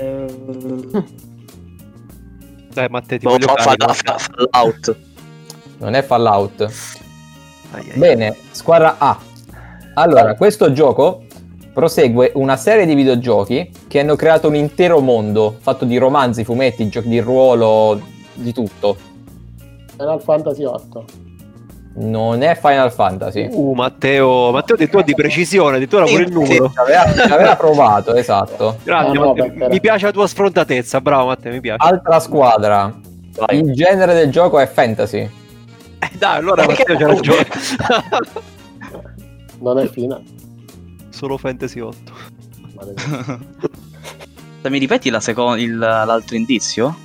[2.72, 4.96] Dai, Matteo, ti Boh, voglio fa- fa- fa- Fallout.
[5.78, 6.60] Non è Fallout.
[7.72, 7.98] Ai, ai.
[7.98, 9.18] Bene, squadra A.
[9.94, 11.24] Allora, questo gioco
[11.72, 16.88] prosegue una serie di videogiochi che hanno creato un intero mondo fatto di romanzi, fumetti,
[16.88, 18.00] giochi di ruolo,
[18.34, 18.96] di tutto.
[19.96, 21.04] Final Fantasy 8.
[21.92, 23.48] Non è Final Fantasy.
[23.50, 26.70] Uh, Matteo, Matteo di tu di precisione, addirittura pure il numero.
[26.70, 28.78] Ci aveva, ci aveva provato, esatto.
[28.84, 29.44] Grande, Eh, no, Matteo.
[29.44, 31.84] perché- mi piace la tua sfrontatezza, bravo Matteo, mi piace.
[31.86, 32.94] Altra squadra.
[33.36, 33.58] Vai.
[33.58, 35.18] Il genere del gioco è fantasy.
[35.18, 35.30] Eh,
[36.16, 37.46] dai, allora Matteo c'ha ragione.
[39.60, 40.22] Non è fine.
[41.10, 42.12] Solo Fantasy 8.
[42.74, 43.38] Maledetto.
[44.70, 46.96] Mi ripeti la seco- il- l'altro indizio?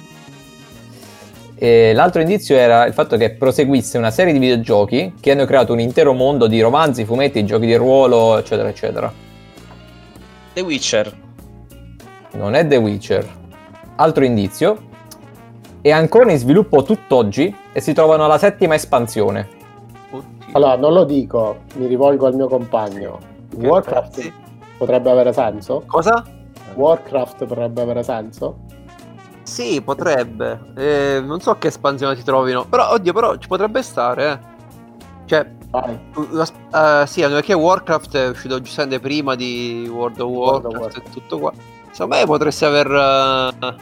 [1.57, 5.71] E l'altro indizio era il fatto che proseguisse una serie di videogiochi che hanno creato
[5.71, 9.11] un intero mondo di romanzi, fumetti, giochi di ruolo, eccetera, eccetera.
[10.53, 11.13] The Witcher.
[12.33, 13.25] Non è The Witcher.
[13.95, 14.93] Altro indizio.
[15.79, 19.47] È ancora in sviluppo tutt'oggi e si trovano alla settima espansione.
[20.51, 23.19] Allora, non lo dico, mi rivolgo al mio compagno.
[23.55, 24.33] Warcraft Sì.
[24.77, 25.83] potrebbe avere senso?
[25.85, 26.23] Cosa?
[26.73, 28.64] Warcraft potrebbe avere senso?
[29.45, 30.59] Sì, potrebbe.
[30.75, 32.65] Eh, non so che espansione si trovino.
[32.65, 34.39] Però, oddio, però ci potrebbe stare, eh.
[35.25, 35.99] Cioè, Vai.
[36.31, 40.73] la- eh, sì, anche perché Warcraft è uscito giustamente prima di World of World of
[40.77, 41.51] Warcraft e tutto qua.
[41.91, 42.87] Secondo me potresti aver...
[42.87, 43.75] eh,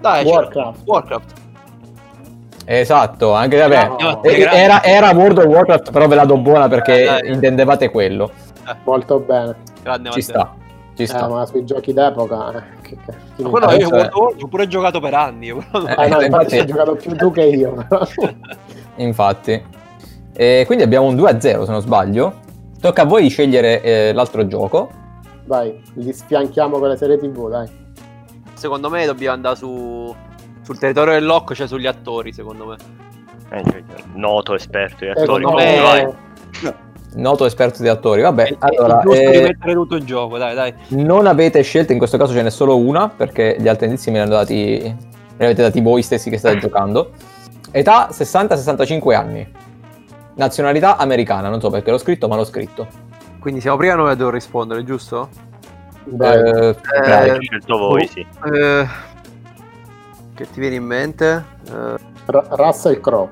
[0.00, 0.80] Dai, cioè, Warcraft.
[0.84, 1.32] Warcraft.
[2.66, 3.88] Esatto, anche vabbè.
[4.00, 4.40] No, Eh.
[4.40, 8.30] Era, era World of Warcraft, però ve la do buona perché Eh, intendevate quello.
[8.84, 9.56] Molto bene.
[9.82, 10.22] Grande Ci Matteo.
[10.22, 10.54] sta.
[10.94, 11.26] Ci Eh, sta.
[11.28, 12.52] ma sui giochi d'epoca...
[12.52, 12.96] eh, che,
[13.36, 15.52] che, Ma quello io è- ho pure giocato per anni.
[15.52, 17.86] però non- Eh, Eh, no, infatti infatti- hai giocato più tu che io.
[18.96, 19.62] Infatti.
[20.36, 22.40] E quindi abbiamo un 2-0 se non sbaglio.
[22.80, 24.90] Tocca a voi di scegliere eh, l'altro gioco.
[25.46, 27.68] Vai, li sfianchiamo con le serie tv, dai.
[28.54, 30.14] Secondo me dobbiamo andare su...
[30.62, 32.76] sul territorio del lock, cioè sugli attori, secondo me.
[33.50, 33.82] Eh, cioè,
[34.14, 35.44] noto esperto di Eh, attori.
[35.44, 36.72] secondo me- vai.
[37.14, 38.22] Noto esperto di attori.
[38.22, 40.74] Vabbè, È- è allora, giusto eh, rimettere tutto in gioco, dai, dai.
[40.88, 44.16] non avete scelto, in questo caso ce n'è solo una, perché gli altri indizi me
[44.18, 44.96] li hanno dati, me
[45.36, 47.10] li avete dati voi stessi che state giocando.
[47.70, 49.52] Età 60-65 anni.
[50.36, 52.86] Nazionalità americana, non so perché l'ho scritto, ma l'ho scritto.
[53.38, 55.28] Quindi siamo prima noi a devo rispondere, giusto?
[56.06, 56.36] Vai.
[56.36, 57.30] Eh, Dai, dai.
[57.30, 58.20] ho scelto voi, sì.
[58.52, 58.86] Eh,
[60.34, 61.44] che ti viene in mente?
[61.70, 61.94] Eh,
[62.26, 63.28] Ra- Russell Crowe.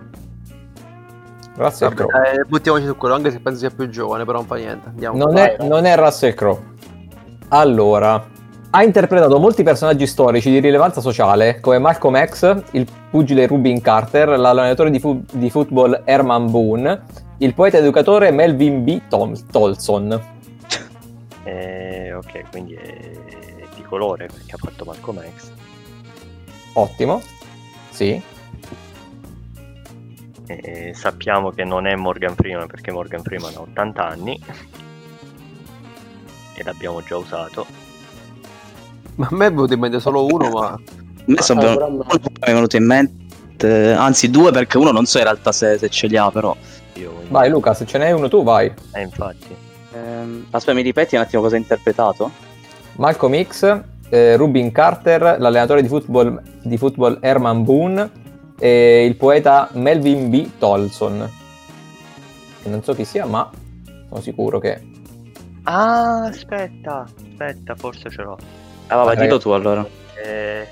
[1.57, 2.31] Russell Vabbè, Crowe.
[2.33, 4.89] eh, buttiamoci su quello, anche se penso sia più giovane, però non fa niente.
[4.89, 5.17] Andiamo.
[5.17, 5.69] Non vai, è, vai.
[5.69, 6.71] non è Russell Crowe.
[7.49, 8.25] Allora,
[8.71, 14.29] ha interpretato molti personaggi storici di rilevanza sociale, come Malcolm X, il pugile Rubin Carter,
[14.39, 17.03] l'allenatore di, fu- di football Herman Boone,
[17.39, 19.03] il poeta educatore Melvin B.
[19.09, 20.21] Tom- Tolson.
[21.45, 23.11] Eh, ok, quindi è
[23.75, 25.51] di colore perché ha fatto Malcolm X.
[26.75, 27.21] Ottimo.
[27.91, 28.23] Sì.
[30.61, 34.41] E sappiamo che non è Morgan Freeman perché Morgan Freeman ha 80 anni.
[36.55, 37.67] E l'abbiamo già usato.
[39.17, 40.67] Ma a me è venuto in mente solo uno, ma...
[40.69, 40.79] A
[41.27, 45.79] me sono Eh, venuto, in mente, anzi due perché uno non so in realtà se,
[45.79, 46.55] se ce li ha però.
[46.95, 48.73] Io, Vai Luca, se ce n'è uno tu vai.
[48.93, 49.55] Eh, infatti.
[49.95, 52.31] Ehm, aspetta, mi ripeti un attimo cosa hai interpretato?
[52.97, 53.81] Malcolm X,
[54.11, 58.11] eh, Rubin Carter, l'allenatore di football, di football Herman Boone
[58.63, 60.51] e il poeta Melvin B.
[60.57, 61.29] Tolson.
[62.63, 63.51] Che non so chi sia, ma
[64.09, 64.81] sono sicuro che...
[65.65, 68.39] Ah, aspetta, aspetta, forse ce l'ho.
[68.87, 69.85] Ah, vabbè, Ah, dillo tu allora.
[70.25, 70.65] Eh,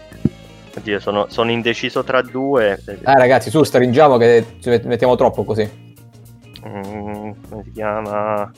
[0.77, 2.81] Oddio, sono, sono indeciso tra due.
[2.87, 5.69] Eh ragazzi, su, stringiamo che ci met- mettiamo troppo così.
[6.65, 8.53] Mm, come si chiama?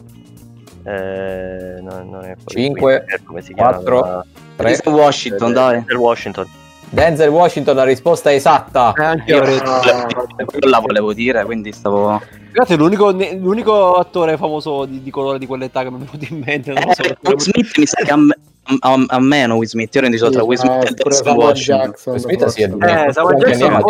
[0.84, 4.24] Eh, no, non è Cinque, Whittaker, come si quattro, chiama?
[4.56, 4.66] Tre.
[4.68, 5.72] Denzel Washington, Eh, dai.
[5.76, 6.46] Denzel Washington.
[6.92, 8.92] Denzel Washington, la risposta esatta.
[8.94, 9.70] Eh, anche io avrei detto.
[9.70, 10.06] Ah,
[10.44, 12.20] Quello la volevo dire, quindi stavo...
[12.52, 16.04] Ragazzi, è l'unico, ne- l'unico attore famoso di, di colore di quell'età che mi è
[16.04, 16.72] venuto in mente.
[16.72, 17.02] Non lo so.
[17.02, 18.36] Eh, Will Smith mi sa che a, me-
[18.80, 21.86] a, a meno Will Smith, io ero indeciso tra Will Smith eh, e Denzel Washington.
[21.86, 23.06] Jackson, Smith sì, è forse.
[23.06, 23.84] Eh, Samuel Jackson Nemo,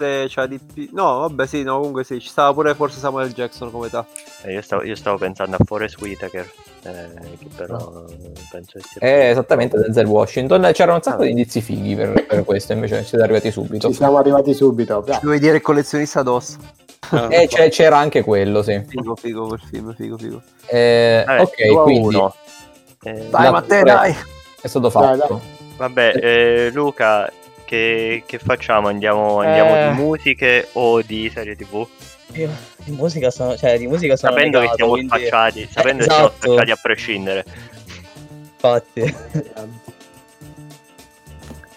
[0.00, 0.88] forse c'ha di più.
[0.92, 4.06] No, vabbè, sì, no, comunque sì, ci stava pure forse Samuel Jackson come età.
[4.42, 6.50] Eh, io, stavo, io stavo pensando a Forrest Whitaker,
[6.84, 8.04] eh, che però
[8.50, 9.00] penso che sia...
[9.00, 10.70] Eh, esattamente Denzel Washington.
[10.72, 13.88] C'erano un sacco di indizi fighi per, per questo, invece siete arrivati subito.
[13.88, 15.04] Ci siamo arrivati subito.
[15.06, 16.56] Ci dovevi dire il collezionista addosso.
[17.28, 18.82] E c'è- c'era anche quello, sì.
[18.86, 20.42] Figo, figo quel film, figo, figo.
[20.66, 22.34] Eh, Vabbè, ok, quindi uno.
[23.02, 24.14] Eh, Dai, Matteo, dai.
[24.60, 25.40] è stato Dai, fatto.
[25.76, 27.28] Vabbè, eh, Luca,
[27.70, 28.88] che, che facciamo?
[28.88, 29.88] Andiamo, andiamo Eh.
[29.90, 31.86] di musiche o di serie tv?
[32.32, 32.50] Io
[32.84, 36.06] di musica sono, cioè di musica sono Sapendo che negato, siamo quindi- spacciati, sapendo Eh,
[36.06, 36.46] che siamo esatto.
[36.46, 37.44] spacciati a prescindere.
[38.54, 39.00] Infatti.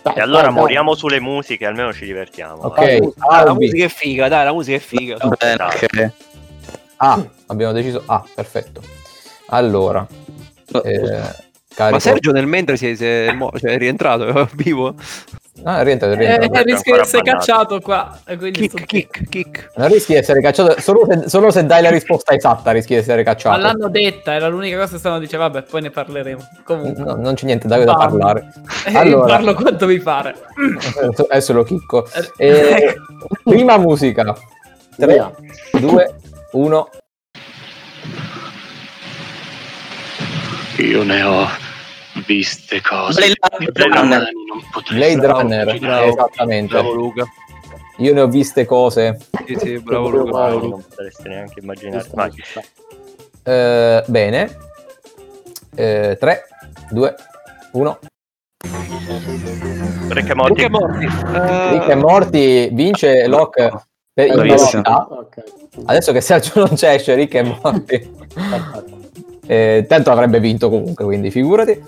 [0.02, 0.60] Dai, E allora dai, dai.
[0.62, 2.64] moriamo sulle musiche, almeno ci divertiamo.
[2.64, 3.14] Ok, dai.
[3.20, 5.18] Ah, la musica è figa, dai, la musica è figa.
[5.38, 6.12] Bene, ok.
[6.98, 8.02] Ah, abbiamo deciso.
[8.08, 8.82] Ah, perfetto.
[9.48, 10.06] Allora,
[10.84, 11.22] eh,
[11.90, 14.26] Ma Sergio nel mentre si è, si è mo- cioè, è rientrato,
[15.56, 15.62] è.
[15.64, 16.62] Ah, rientra, Eh, rientra.
[16.62, 17.46] rischio di essere bannato.
[17.46, 18.20] cacciato qua.
[18.38, 19.70] Quindi sto- Kick, kick, kick.
[19.76, 23.00] Non rischi di essere cacciato solo se, solo se dai la risposta esatta, rischi di
[23.00, 23.60] essere Ma cacciato.
[23.62, 25.48] l'hanno detta, era l'unica cosa che stavano dicendo.
[25.50, 26.42] Vabbè, poi ne parleremo.
[26.64, 28.52] Comunque, No, non c'è niente da, da parlare.
[28.86, 29.26] Eh, Allora.
[29.36, 30.36] parlo quanto mi pare.
[31.30, 32.06] Adesso- lo chicco.
[32.38, 32.96] Eh, Eh,
[33.44, 34.36] prima musica.
[34.98, 35.32] 3, Via.
[35.80, 36.16] 2,
[36.52, 36.90] 1.
[40.80, 41.48] Io ne ho
[42.26, 43.34] viste cose.
[43.36, 44.22] Blade che Runner.
[44.48, 46.74] non potrei Blade Runner, bravo, esattamente.
[46.74, 47.26] Bravo Luca.
[47.98, 49.18] Io ne ho viste cose.
[49.46, 50.32] Sì, sì, bravo Luca.
[50.32, 50.68] Bravo Luca.
[50.68, 52.06] Non potreste neanche immaginare.
[53.44, 54.58] Eh, bene.
[55.76, 56.18] 3,
[56.92, 57.16] 2,
[57.74, 58.00] 1.
[60.10, 60.62] Rick e Morty.
[60.62, 61.06] Luca e Morty.
[61.06, 63.72] Eh, Rick e Morty vince Locke
[64.14, 64.82] per Eh, Bravissimo.
[64.84, 65.08] velocità.
[65.10, 65.44] Ok.
[65.86, 68.12] Adesso che Sergio non c'è, esce Rick e Morty.
[69.46, 71.82] Eh, tanto avrebbe vinto comunque, quindi figurati.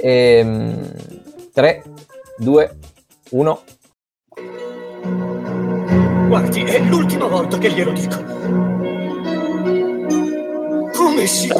[0.00, 1.82] 3,
[2.38, 2.78] 2,
[3.30, 3.62] 1.
[6.28, 8.22] Guardi, è l'ultima volta che glielo dico.
[10.94, 11.56] Come si no.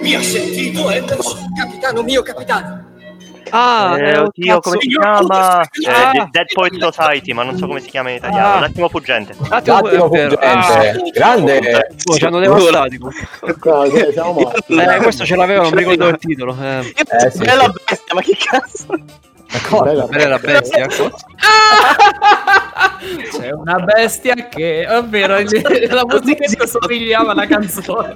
[0.00, 1.52] Mi ha sentito Anderson?
[1.56, 2.92] Capitano mio, capitano.
[3.50, 5.18] Ah, Eh, eh, oddio, come si chiama?
[5.28, 5.60] Ah!
[5.62, 8.54] Eh, The Dead Poet Society, ma non so come si chiama in italiano.
[8.54, 8.60] Ah.
[8.60, 9.34] L'attimo fuggente.
[9.48, 10.30] Attimo, L'attimo vero.
[10.30, 10.44] fuggente.
[10.44, 11.86] Ah, Grande.
[12.04, 12.98] oh, ci hanno devastati.
[12.98, 13.10] No,
[14.12, 14.74] siamo morti.
[14.74, 16.56] Eh, questo ce l'avevo, non mi ricordo il titolo.
[16.60, 17.70] Eh, Eh, sì, Bella sì.
[17.86, 18.86] bestia, ma che cazzo?
[19.52, 20.06] D'accordo.
[20.06, 20.84] Bella- per la bestia.
[20.84, 21.10] ecco.
[23.38, 25.34] C'è una bestia che, ovvero
[25.90, 28.14] la musichetta somigliava alla canzone.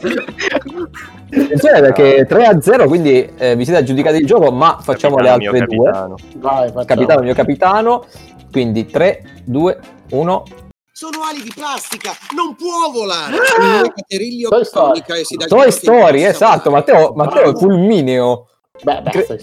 [1.31, 5.39] Attenzione perché 3 a 0, quindi eh, vi siete aggiudicati il gioco, ma facciamo Capitano,
[5.39, 5.85] le mio altre due.
[5.91, 6.15] capitano.
[6.37, 6.85] Vai, facciamo.
[6.85, 8.05] Capitano, mio capitano.
[8.51, 9.79] Quindi 3, 2,
[10.11, 10.43] 1.
[10.91, 13.37] Sono ali di plastica, non può volare.
[13.37, 15.03] Il Cateriglio Toy Story.
[15.07, 16.71] e Toy Story, esatto.
[16.71, 18.49] Matteo, Matteo è fulmineo.
[18.83, 19.39] Beh, beh, Cre-.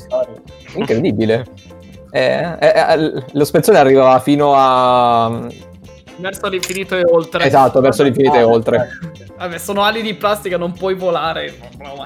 [0.75, 1.45] Incredibile.
[2.15, 5.49] Eh, eh, eh, lo spezzone arrivava fino a...
[6.15, 7.43] Verso l'infinito e oltre.
[7.43, 8.87] Esatto, verso l'infinito e Ah, oltre.
[9.37, 11.53] Vabbè, sono ali di plastica, non puoi volare.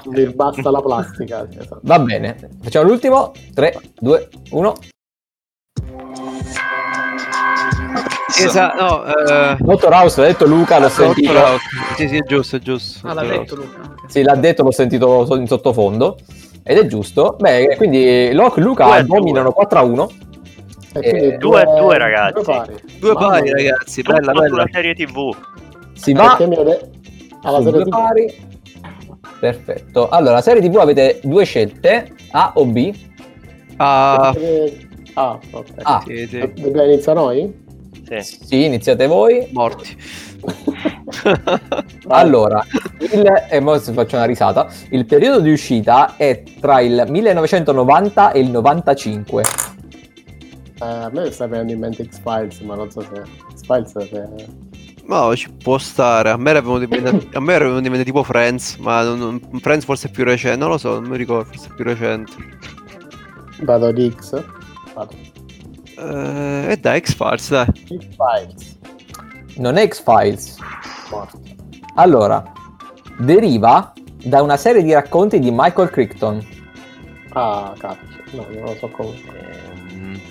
[0.05, 1.45] Mi basta la plastica.
[1.53, 1.79] esatto.
[1.83, 2.35] Va bene.
[2.59, 3.33] Facciamo l'ultimo.
[3.53, 4.75] 3, 2, 1.
[8.35, 11.33] Esatto, no, eh, Dottor House l'ha detto Luca, l'ho sentito.
[11.33, 11.63] Dottor House.
[11.97, 13.07] Sì, sì, è giusto, è giusto.
[13.07, 13.55] Ah, l'ha detto.
[13.55, 13.93] Luca.
[14.07, 16.17] Sì, l'ha detto, l'ho sentito in sottofondo.
[16.63, 17.35] Ed è giusto.
[17.39, 20.09] Beh, quindi Locke e Luca a dominano 4 a 1.
[20.93, 22.33] E quindi Eh, due a due, ragazzi.
[22.33, 22.73] Due pari.
[22.99, 24.47] Due pari, ragazzi, bella, bella.
[24.47, 25.35] sulla serie TV.
[25.93, 27.89] Si va alla serie due TV.
[27.89, 28.47] pari.
[29.39, 30.09] Perfetto.
[30.09, 32.93] Allora, serie TV avete due scelte, A o B.
[33.77, 34.33] Ah,
[35.13, 35.65] Ah, ok.
[35.81, 36.39] Ah, sì, sì.
[36.39, 37.53] Do- Dobbiamo iniziare noi?
[38.07, 38.37] Sì.
[38.45, 39.47] sì, iniziate voi.
[39.51, 39.95] morti.
[42.07, 42.65] Allora,
[42.99, 44.67] il, e mo se faccio una risata.
[44.89, 49.43] Il periodo di uscita è tra il 1990 e il 95.
[50.81, 53.21] Eh, a me sta venendo in mente X-Files, ma non so se
[53.55, 54.67] X-Files se...
[55.05, 56.29] No, ci può stare.
[56.29, 59.03] A me era venuto in mente, a me era venuto in mente tipo Friends, ma
[59.03, 61.83] non- Friends forse è più recente, non lo so, non mi ricordo, forse è più
[61.83, 62.31] recente.
[63.61, 64.43] vado di X.
[64.93, 65.13] Vado.
[65.97, 67.65] Eh, e dai, X-Files, dai.
[67.65, 68.77] X-Files.
[69.59, 70.55] Non è X-Files.
[71.95, 72.43] Allora,
[73.17, 73.91] deriva
[74.23, 76.45] da una serie di racconti di Michael Crichton.
[77.33, 77.99] Ah, cazzo.
[78.31, 79.13] No, non lo so come.
[79.91, 80.21] Ehm,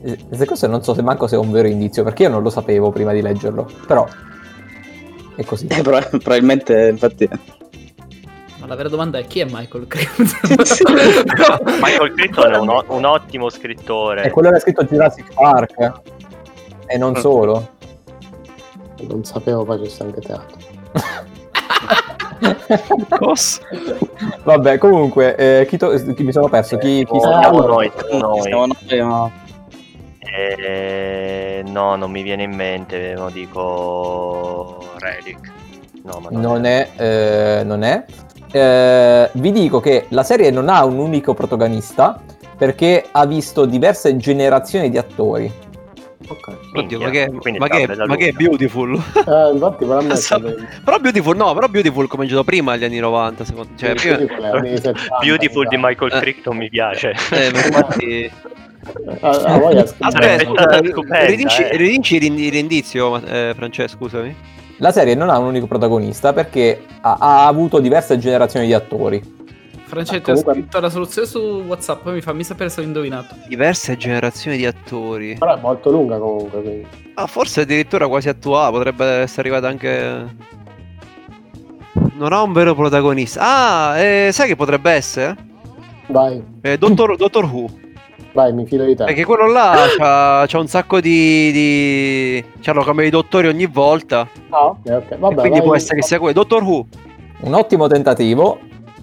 [0.00, 2.42] Eh, Se questo non so se manco se è un vero indizio, perché io non
[2.42, 3.68] lo sapevo prima di leggerlo.
[3.86, 4.06] Però
[5.34, 5.66] è così.
[5.66, 7.28] Eh, pro- probabilmente, infatti...
[8.60, 10.26] Ma la vera domanda è chi è Michael Crichton?
[11.80, 14.22] Michael Crichton è un, un ottimo scrittore.
[14.22, 15.92] È quello che ha scritto Jurassic Park.
[16.88, 17.68] E non solo.
[19.08, 20.56] Non sapevo facesse anche teatro.
[23.18, 23.60] Cosa?
[24.44, 26.76] Vabbè, comunque, eh, chi, to- chi mi sono perso?
[26.78, 28.40] Chi, chi Oh, siamo noi, siamo noi.
[28.42, 29.30] Siamo noi, ma...
[30.20, 35.52] Eh, no, non mi viene in mente, lo dico Relic.
[36.02, 38.04] No, ma Non è, eh, non è.
[38.50, 42.20] Eh, vi dico che la serie non ha un unico protagonista
[42.56, 45.52] perché ha visto diverse generazioni di attori.
[46.28, 46.56] Ok.
[46.74, 48.32] Oddio, ma che, ma che, ma che è.
[48.32, 48.94] Beautiful?
[48.94, 53.44] Eh, infatti, per me Sa- però Beautiful, no, però Beautiful cominciato prima agli anni 90,
[53.44, 54.18] secondo cioè, prima...
[55.20, 56.20] Beautiful di Michael Eh.
[56.20, 57.14] Crichton mi piace.
[57.32, 58.30] Eh, ma infatti...
[59.20, 59.84] Ah, ah.
[59.98, 60.80] Aspetta,
[61.76, 62.50] ridici, eh.
[62.50, 64.34] l'indizio, ma- eh, Francesco, scusami.
[64.78, 69.36] La serie non ha un unico protagonista perché ha, ha avuto diverse generazioni di attori.
[69.88, 73.34] Francesco, Comunque- ha scritto la soluzione su WhatsApp, poi mi fammi sapere se ho indovinato.
[73.48, 75.36] Diverse generazioni di attori.
[75.38, 76.86] Però è molto lunga comunque, quindi.
[77.14, 80.56] Ah, forse addirittura quasi attuale, potrebbe essere arrivata anche...
[82.14, 83.40] Non ha un vero protagonista.
[83.42, 85.36] Ah, eh, sai che potrebbe essere?
[86.08, 87.68] Vai, Eh, Doctor, Doctor Who.
[88.32, 89.04] vai, mi fido di te.
[89.04, 91.50] Perché quello là c'ha, c'ha un sacco di...
[91.52, 92.44] di...
[92.60, 94.28] C'hanno cambio di dottori ogni volta.
[94.50, 95.16] Ah, ok, ok.
[95.18, 95.66] Vabbè, quindi vai.
[95.66, 96.34] può essere che sia quello.
[96.34, 96.86] Doctor Who.
[97.40, 98.58] Un ottimo tentativo,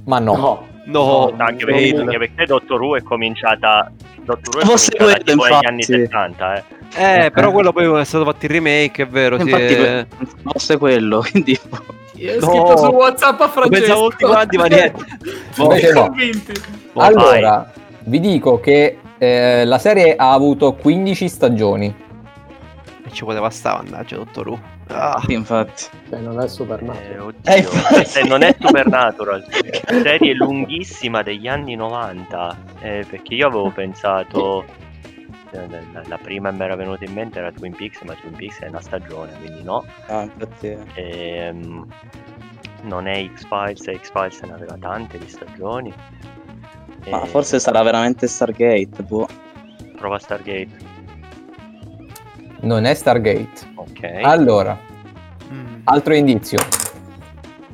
[0.05, 0.35] ma no.
[0.35, 0.67] No.
[0.85, 3.91] No, No, Anche non- perché, anche perché Doctor Who è cominciata.
[4.23, 5.99] Doctor Who è Fosse cominciata quello, tipo negli anni infatti.
[6.01, 6.63] 70, eh.
[7.25, 9.35] Eh, però quello poi è stato fatto il remake, è vero.
[9.37, 10.05] Sì, Infatti, eh.
[10.43, 11.59] fosse quello, quindi...
[12.17, 12.47] Io ho No.
[12.47, 13.79] scritto su WhatsApp a Francesco.
[13.85, 15.05] Pensavo tutti quanti, ma niente.
[15.57, 16.01] Invece no.
[16.07, 16.53] convinti.
[16.93, 17.71] Allora,
[18.05, 21.93] vi dico che eh, la serie ha avuto 15 stagioni.
[23.05, 24.59] E ci poteva stare, mannaggia, Dottor Who.
[24.87, 25.21] Ah.
[25.25, 25.83] Sì, infatti.
[26.09, 27.11] Cioè, non è Supernatural.
[27.11, 27.69] Eh, oddio.
[27.99, 28.05] Eh.
[28.05, 29.45] Se non è Supernatural,
[29.87, 32.57] serie lunghissima degli anni 90.
[32.79, 34.63] eh, perché io avevo pensato.
[35.51, 38.35] eh, La, la prima che mi era venuta in mente era Twin Peaks, ma Twin
[38.35, 39.85] Peaks è una stagione, quindi no.
[40.07, 40.77] Ah, infatti...
[40.95, 41.87] Ehm,
[42.83, 45.91] non è X-Files, e X-Files ne aveva tante di stagioni.
[47.09, 49.27] Ma E forse sarà veramente Stargate, boh.
[49.97, 50.69] Prova Stargate.
[52.61, 53.49] Non è Stargate.
[53.75, 54.19] Ok.
[54.21, 54.77] Allora,
[55.51, 55.81] Mm.
[55.83, 56.57] altro indizio.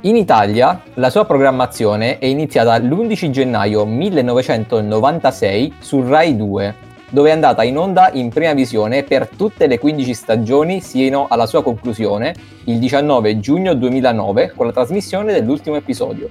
[0.01, 6.75] In Italia la sua programmazione è iniziata l'11 gennaio 1996 su Rai 2,
[7.09, 11.45] dove è andata in onda in prima visione per tutte le 15 stagioni sino alla
[11.45, 12.33] sua conclusione
[12.65, 16.27] il 19 giugno 2009 con la trasmissione dell'ultimo episodio.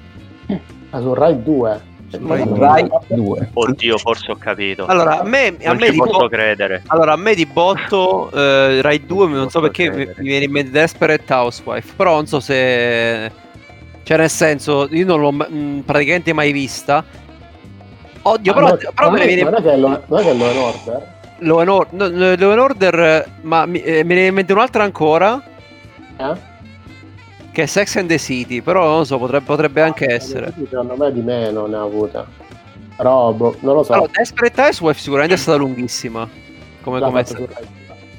[0.91, 1.81] Ah, su Rai 2.
[2.11, 3.51] Rai Rai 2.
[3.53, 4.87] Oddio, forse ho capito.
[4.87, 6.83] Allora, a me, a non me di posso bo- credere.
[6.89, 10.23] allora, a me di botto eh, Rai 2, non so Posso perché mi, credere.
[10.23, 13.31] mi viene in mente Desperate Housewife, però non so se...
[14.03, 17.05] Cioè, nel senso, io non l'ho mm, praticamente mai vista.
[18.23, 19.43] Oddio, però, Ah, no, però non, me viene...
[19.43, 21.09] non è che è lo, non è che è Law and Order?
[21.43, 24.35] Law and Or- no, no, Law and Order, ma mi, eh, me ne viene in
[24.35, 25.41] mente un'altra ancora,
[26.19, 26.49] Eh?
[27.53, 30.53] Che è Sex and the City, però non lo so, potrebbe, potrebbe anche essere.
[30.57, 32.27] Secondo me di meno ne ha avuta.
[32.97, 33.93] Boh, non lo so.
[33.95, 36.29] Allora, Desperate Housewife sicuramente è stata lunghissima.
[36.83, 37.49] Come, come Rai 2.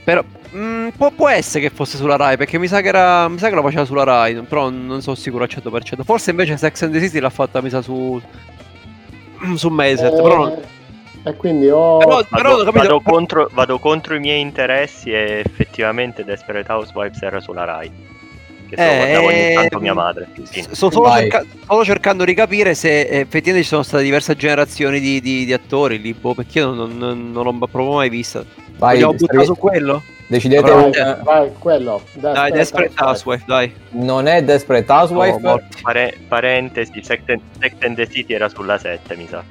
[0.04, 0.24] Però
[0.56, 3.50] mm, può, può essere che fosse sulla Rai, perché mi sa che, era, mi sa
[3.50, 6.04] che lo faceva sulla Rai, però non sono sicuro al 100%.
[6.04, 8.20] Forse invece Sex and the City l'ha fatta, mi sa, su,
[9.56, 10.62] su Mediaset, Eh, però non-
[11.24, 11.98] E quindi ho...
[12.00, 17.40] Però, però Vado, vado contro, vado contro i miei interessi e effettivamente Desperate Housewives era
[17.40, 17.92] sulla Rai.
[18.76, 20.28] Che lo guardavo ogni Eh, tanto mia madre.
[20.34, 20.68] Fine.
[20.72, 25.00] Sto solo, cerca- solo cercando di capire se eh, effettivamente ci sono state diverse generazioni
[25.00, 28.44] di, di- di attori lì, boh, perché io non, non- non l'ho proprio mai vista.
[28.78, 30.02] Vai, Vogliamo buttare su quello?
[30.28, 32.02] decidete Però- un- Vai, vai, quello.
[32.14, 33.72] Dai, Desperate Housewife, dai.
[33.92, 35.36] Non è Desperate Housewife?
[35.36, 35.82] Oh, morti.
[35.82, 37.20] Pare- parentesi, Sex
[37.82, 39.44] and, the City era sulla 7, mi sa.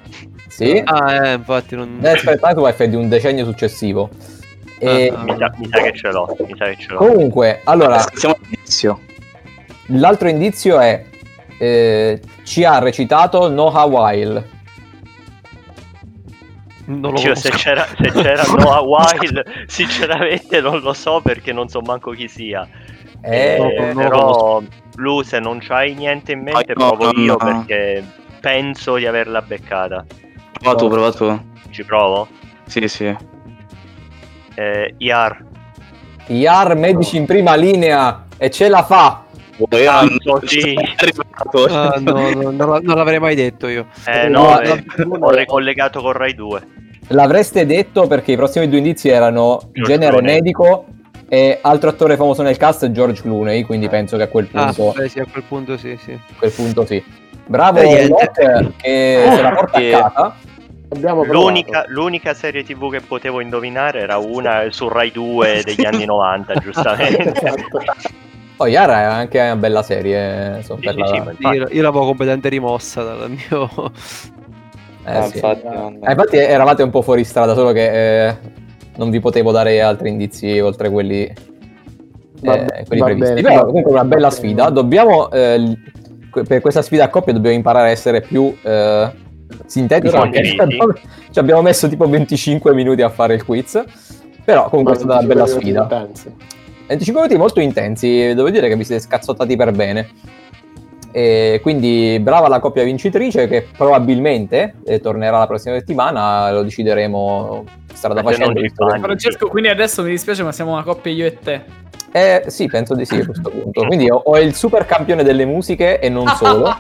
[0.48, 0.80] sì.
[0.84, 1.98] Ah, eh, infatti non...
[2.00, 4.08] Desperate Housewife è di un decennio successivo.
[4.82, 6.96] E Ah, Mi sa, mi sa che ce l'ho, mi sa che ce l'ho.
[6.96, 8.36] comunque, allora, Siamo
[8.70, 9.00] all'inizio.
[9.86, 11.04] l'altro indizio è
[11.58, 14.48] eh, ci ha recitato Noah Weil.
[16.86, 17.68] Non lo Dio, se conosco.
[17.68, 22.66] c'era, se c'era Noah Wild, sinceramente non lo so perché non so manco chi sia.
[23.22, 24.60] Eh, Eh, però,
[24.94, 27.64] Blu, se non c'hai niente in mente, Ah, no, provo no, io no.
[27.64, 28.02] perché
[28.40, 30.04] penso di averla beccata.
[30.52, 31.40] Prova tu, prova tu.
[31.70, 32.26] Ci provo?
[32.66, 33.14] Sì, sì.
[34.54, 35.44] Eh, IR.
[36.26, 39.24] IAR medici in prima linea e ce la fa.
[39.68, 40.74] Tanto sì.
[41.68, 43.86] Ah, no, no, non, la- non l'avrei mai detto io.
[44.06, 44.84] Eh, No, no, no, eh,
[45.18, 46.62] ho ricollegato con Rai 2.
[47.08, 50.32] L'avreste detto perché i prossimi due indizi erano George genere Clooney.
[50.34, 50.86] medico
[51.28, 54.92] e altro attore famoso nel cast George Clooney, quindi penso che a quel Ah, punto,
[54.98, 56.12] beh, sì, a quel punto sì, sì.
[56.12, 57.04] a quel punto sì.
[57.46, 58.08] Bravo Eh, niente.
[58.08, 59.92] Locke, che Oh, se la porta sì.
[59.92, 60.36] a casa.
[61.30, 66.54] L'unica, l'unica serie tv che potevo indovinare era una su Rai 2 degli anni 90,
[66.62, 67.32] giustamente.
[68.60, 72.04] Poi Yara è anche una bella serie, insomma, Sì, per sì, la- Io, io l'avevo
[72.04, 73.70] completamente rimossa dal mio...
[75.06, 75.36] eh, Ah, sì.
[75.36, 78.36] infatti, Eh, non- Eh, infatti eravate un po' fuori strada, solo che eh,
[78.96, 81.34] non vi potevo dare altri indizi oltre quelli, eh,
[82.42, 82.56] Va-
[82.86, 83.32] quelli va previsti.
[83.34, 84.30] bene, Però comunque una bella bene.
[84.42, 84.68] sfida.
[84.68, 85.78] Dobbiamo, eh,
[86.46, 89.10] per questa sfida a coppia dobbiamo imparare a essere più eh,
[89.64, 90.14] sintetici.
[90.14, 90.56] Condivisi.
[91.30, 93.82] ci abbiamo messo tipo 25 minuti a fare il quiz.
[94.44, 95.82] Però comunque è stata una bella sfida.
[95.84, 96.58] Intensi.
[96.90, 100.08] 25 minuti molto intensi, devo dire che vi siete scazzottati per bene.
[101.12, 107.64] E quindi brava la coppia vincitrice che probabilmente eh, tornerà la prossima settimana, lo decideremo
[107.92, 108.60] strada Ma facendo.
[109.00, 111.62] Francesco, quindi adesso mi dispiace, ma siamo una coppia io e te.
[112.12, 113.86] Eh, sì, penso di sì a questo punto.
[113.86, 116.76] Quindi ho, ho il super campione delle musiche e non solo.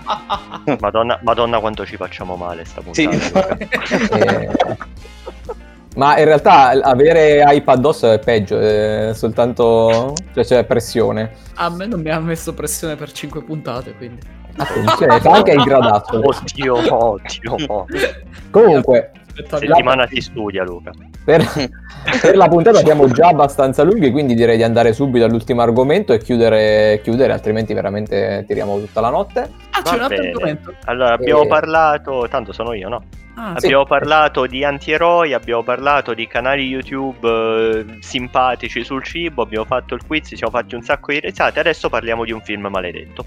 [0.80, 3.56] Madonna, Madonna quanto ci facciamo male sta puntata.
[3.86, 3.98] Sì.
[4.10, 4.48] Eh,
[5.96, 11.32] ma in realtà avere iPad addosso è peggio, è soltanto cioè, c'è pressione.
[11.54, 14.20] A me non mi ha messo pressione per 5 puntate, quindi.
[14.56, 16.20] Attenzione, fa anche il gradasso.
[16.22, 17.86] Oddio, oddio.
[18.50, 19.12] Comunque.
[19.34, 20.90] Settimana si studia, Luca.
[21.24, 21.42] per,
[22.20, 26.18] per la puntata siamo già abbastanza lunghi, quindi direi di andare subito all'ultimo argomento e
[26.18, 29.50] chiudere, chiudere altrimenti veramente tiriamo tutta la notte.
[29.70, 30.28] Ah, c'è Va un altro bene.
[30.28, 30.74] argomento.
[30.86, 31.46] Allora, abbiamo Eh.
[31.46, 33.02] parlato, tanto sono io, no?
[33.36, 33.66] Ah, sì.
[33.66, 39.94] Abbiamo parlato di antieroi, abbiamo parlato di canali YouTube eh, simpatici sul cibo, abbiamo fatto
[39.94, 43.24] il quiz, ci siamo fatti un sacco di risate, adesso parliamo di un film maledetto.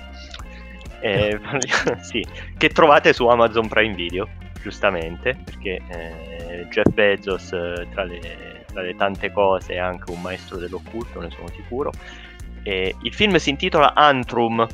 [0.99, 1.39] Eh,
[2.01, 2.23] sì,
[2.57, 4.27] che trovate su Amazon Prime Video,
[4.63, 10.21] giustamente, perché eh, Jeff Bezos, eh, tra le, tra le tante cose, è anche un
[10.21, 11.91] maestro dell'occulto, ne sono sicuro.
[12.63, 14.65] Eh, il film si intitola Antrum,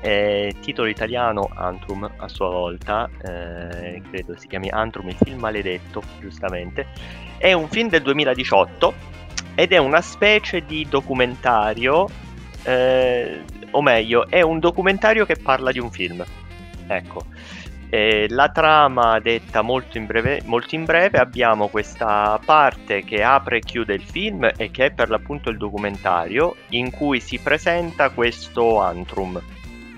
[0.00, 6.02] eh, titolo italiano Antrum a sua volta, eh, credo si chiami Antrum, il film maledetto,
[6.20, 6.88] giustamente.
[7.38, 9.14] È un film del 2018
[9.54, 12.08] ed è una specie di documentario,
[12.64, 16.24] eh, o meglio, è un documentario che parla di un film.
[16.88, 17.24] Ecco.
[17.96, 23.56] Eh, la trama detta molto in, breve, molto in breve, abbiamo questa parte che apre
[23.56, 28.10] e chiude il film e che è per l'appunto il documentario in cui si presenta
[28.10, 29.40] questo Antrum,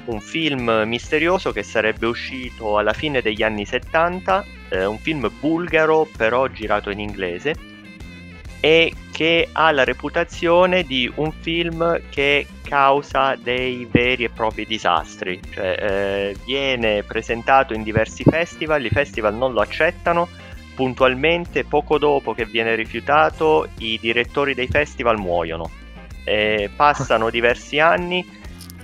[0.05, 6.07] un film misterioso che sarebbe uscito alla fine degli anni 70, eh, un film bulgaro
[6.17, 7.78] però girato in inglese
[8.61, 15.41] e che ha la reputazione di un film che causa dei veri e propri disastri,
[15.51, 20.29] cioè eh, viene presentato in diversi festival, i festival non lo accettano,
[20.75, 25.69] puntualmente poco dopo che viene rifiutato i direttori dei festival muoiono,
[26.25, 28.25] Eh, passano diversi anni,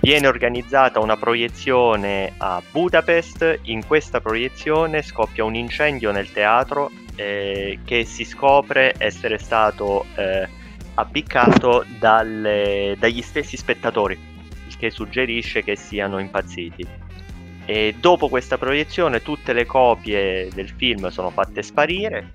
[0.01, 7.79] viene organizzata una proiezione a Budapest, in questa proiezione scoppia un incendio nel teatro eh,
[7.83, 10.47] che si scopre essere stato eh,
[10.95, 14.17] appiccato dalle- dagli stessi spettatori,
[14.67, 16.85] il che suggerisce che siano impazziti.
[17.65, 22.29] E dopo questa proiezione tutte le copie del film sono fatte sparire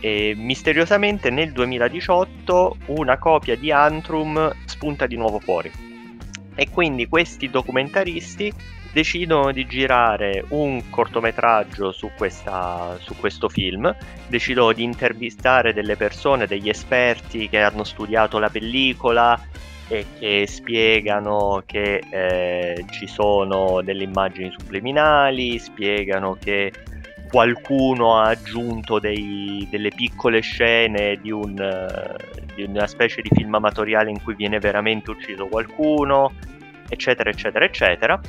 [0.00, 5.70] e misteriosamente nel 2018 una copia di Antrum spunta di nuovo fuori.
[6.54, 8.52] E quindi questi documentaristi
[8.98, 13.94] decidono di girare un cortometraggio su, questa, su questo film,
[14.26, 19.40] decidono di intervistare delle persone, degli esperti che hanno studiato la pellicola
[19.86, 26.72] e che spiegano che eh, ci sono delle immagini subliminali, spiegano che
[27.30, 31.54] qualcuno ha aggiunto dei, delle piccole scene di, un,
[32.52, 36.32] di una specie di film amatoriale in cui viene veramente ucciso qualcuno,
[36.88, 38.20] eccetera, eccetera, eccetera.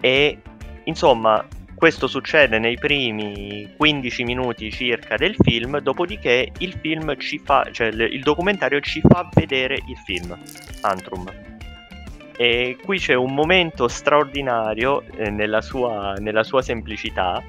[0.00, 0.38] E
[0.84, 1.46] insomma,
[1.78, 8.20] questo succede nei primi 15 minuti circa del film, dopodiché il film fa, cioè il
[8.22, 10.36] documentario ci fa vedere il film,
[10.80, 11.30] Antrum.
[12.36, 17.40] E qui c'è un momento straordinario eh, nella, sua, nella sua semplicità.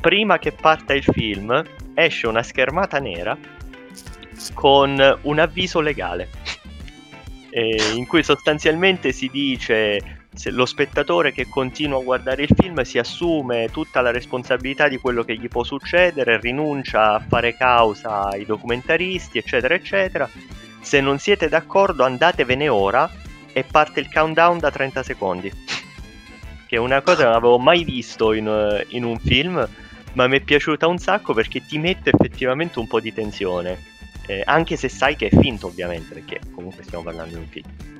[0.00, 1.62] Prima che parta il film,
[1.94, 3.36] esce una schermata nera
[4.52, 6.28] con un avviso legale.
[7.52, 10.19] Eh, in cui sostanzialmente si dice
[10.50, 15.24] lo spettatore che continua a guardare il film si assume tutta la responsabilità di quello
[15.24, 20.28] che gli può succedere, rinuncia a fare causa ai documentaristi, eccetera, eccetera.
[20.80, 23.10] Se non siete d'accordo, andatevene ora
[23.52, 25.52] e parte il countdown da 30 secondi.
[26.66, 29.68] Che è una cosa che non avevo mai visto in, in un film,
[30.12, 33.88] ma mi è piaciuta un sacco perché ti mette effettivamente un po' di tensione.
[34.26, 37.99] Eh, anche se sai che è finto, ovviamente, perché comunque stiamo parlando di un film.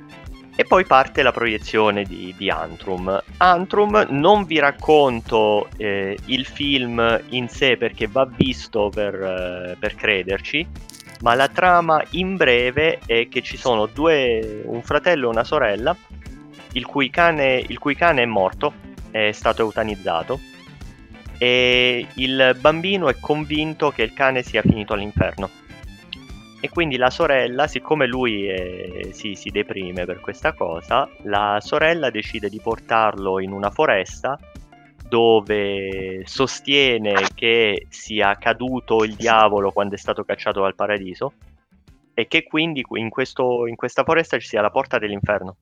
[0.55, 3.21] E poi parte la proiezione di, di Antrum.
[3.37, 9.95] Antrum non vi racconto eh, il film in sé perché va visto per, eh, per,
[9.95, 10.67] crederci,
[11.21, 15.95] ma la trama in breve è che ci sono due, un fratello e una sorella,
[16.73, 18.73] il cui cane, il cui cane è morto,
[19.09, 20.39] è stato eutanizzato,
[21.37, 25.60] e il bambino è convinto che il cane sia finito all'inferno
[26.63, 32.11] e quindi la sorella, siccome lui è, si, si deprime per questa cosa, la sorella
[32.11, 34.37] decide di portarlo in una foresta
[35.09, 41.33] dove sostiene che sia caduto il diavolo quando è stato cacciato dal paradiso
[42.13, 45.57] e che quindi in, questo, in questa foresta ci sia la porta dell'inferno.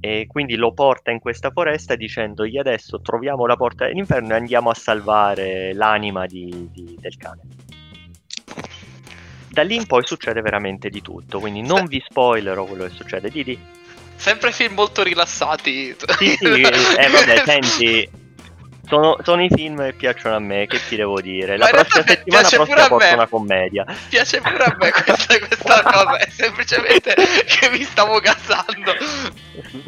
[0.00, 4.70] E quindi lo porta in questa foresta dicendogli adesso troviamo la porta dell'inferno e andiamo
[4.70, 7.42] a salvare l'anima di, di, del cane
[9.56, 13.30] da lì in poi succede veramente di tutto, quindi non vi spoilerò quello che succede.
[13.30, 13.58] Didi?
[14.14, 15.96] Sempre film molto rilassati.
[16.18, 18.06] Sì, sì, eh vabbè, senti,
[18.86, 21.56] sono, sono, i film che piacciono a me, che ti devo dire?
[21.56, 23.84] La prossima settimana prossima porto una commedia.
[24.08, 28.92] Piace pure a me questa, questa cosa, è semplicemente che mi stavo gasando.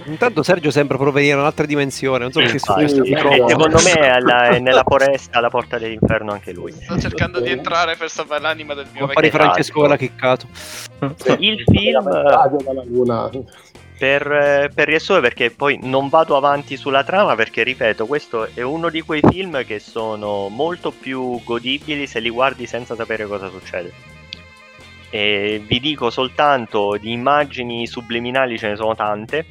[0.05, 3.92] Intanto Sergio sembra provenire da un'altra dimensione, non so perché sì, sì, sì, Secondo me
[3.92, 6.72] è, alla, è, nella foresta alla porta dell'inferno anche lui.
[6.72, 9.30] Sto cercando di entrare per sapere l'anima del mio vecchio.
[9.30, 10.46] Francesco l'ha chiccato.
[11.38, 12.09] Il film...
[13.99, 18.88] per, per, riassumere, perché poi non vado avanti sulla trama, perché ripeto, questo è uno
[18.90, 23.92] di quei film che sono molto più godibili se li guardi senza sapere cosa succede.
[25.11, 29.44] E vi dico soltanto di immagini subliminali ce ne sono tante,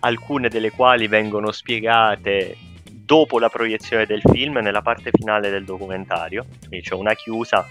[0.00, 6.44] alcune delle quali vengono spiegate dopo la proiezione del film, nella parte finale del documentario,
[6.58, 7.66] quindi c'è una chiusa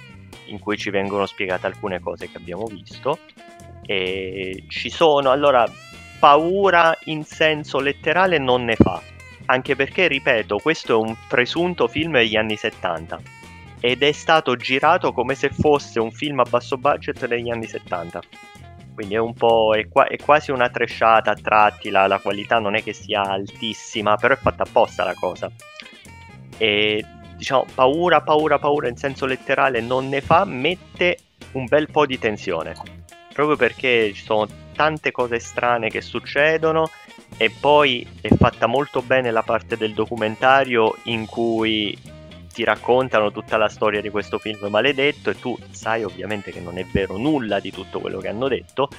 [0.45, 3.19] in cui ci vengono spiegate alcune cose che abbiamo visto
[3.91, 5.69] e ci sono, allora,
[6.17, 9.01] paura in senso letterale non ne fa,
[9.47, 13.19] anche perché, ripeto, questo è un presunto film degli anni 70
[13.81, 18.21] ed è stato girato come se fosse un film a basso budget degli anni 70.
[18.93, 19.73] Quindi è un po'.
[19.75, 21.89] è, qua, è quasi una tresciata a tratti.
[21.89, 25.49] La, la, qualità non è che sia altissima, però è fatta apposta la cosa.
[26.57, 27.03] E
[27.35, 31.17] diciamo, paura, paura, paura in senso letterale non ne fa, mette
[31.53, 33.00] un bel po' di tensione
[33.31, 36.89] proprio perché ci sono tante cose strane che succedono
[37.37, 41.97] e poi è fatta molto bene la parte del documentario in cui
[42.51, 46.77] ti raccontano tutta la storia di questo film maledetto e tu sai ovviamente che non
[46.77, 48.89] è vero nulla di tutto quello che hanno detto,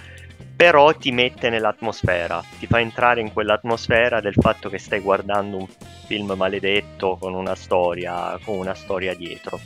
[0.57, 5.67] però ti mette nell'atmosfera, ti fa entrare in quell'atmosfera del fatto che stai guardando un
[6.07, 9.61] film maledetto con una storia, con una storia dietro.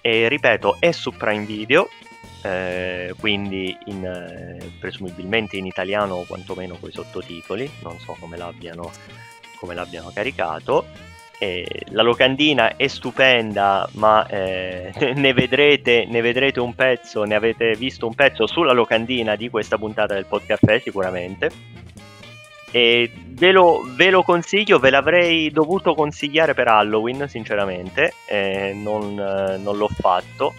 [0.00, 1.88] E ripeto, è su Prime Video,
[2.44, 8.36] eh, quindi in, eh, presumibilmente in italiano o quantomeno con i sottotitoli, non so come
[8.36, 8.90] l'abbiano,
[9.58, 10.84] come l'abbiano caricato.
[11.38, 17.74] Eh, la locandina è stupenda, ma eh, ne, vedrete, ne, vedrete, un pezzo, ne avete
[17.76, 21.50] visto un pezzo sulla locandina di questa puntata del podcast sicuramente.
[22.70, 28.12] E ve lo, ve lo, consiglio, ve l'avrei dovuto consigliare per Halloween, sinceramente,
[28.74, 30.52] non, non l'ho fatto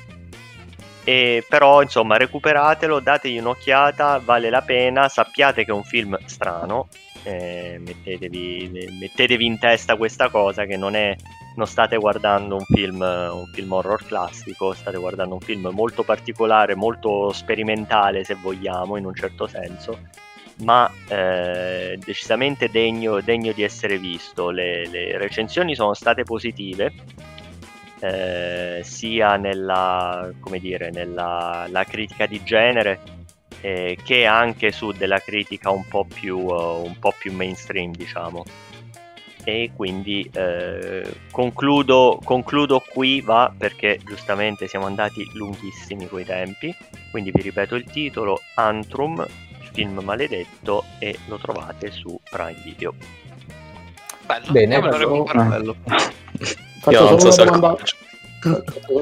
[1.05, 6.87] e però insomma recuperatelo, dategli un'occhiata, vale la pena, sappiate che è un film strano,
[7.23, 11.15] eh, mettetevi, mettetevi in testa questa cosa che non è
[11.55, 16.75] non state guardando un film, un film horror classico, state guardando un film molto particolare,
[16.75, 19.99] molto sperimentale se vogliamo in un certo senso,
[20.63, 24.49] ma eh, decisamente degno, degno, di essere visto.
[24.49, 26.91] Le, le recensioni sono state positive,
[27.99, 30.29] eh, sia nella,
[30.59, 32.99] dire, nella critica di genere
[33.61, 38.43] eh, che anche su della critica un po' più, uh, un po più mainstream, diciamo
[39.47, 46.75] e quindi eh, concludo, concludo qui va perché giustamente siamo andati lunghissimi coi tempi
[47.11, 49.23] quindi vi ripeto il titolo Antrum
[49.71, 52.95] film maledetto e lo trovate su Prime Video
[54.25, 55.25] bello Bene, bello.
[55.31, 55.75] bello.
[56.91, 57.83] Faccio solo, so una domanda,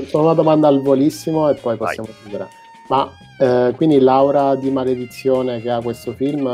[0.08, 2.48] solo una domanda al volissimo e poi possiamo chiudere.
[2.88, 3.10] Ma
[3.40, 6.48] eh, quindi Laura di maledizione che ha questo film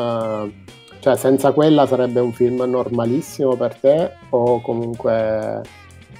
[0.99, 5.61] cioè, senza quella sarebbe un film normalissimo per te o comunque...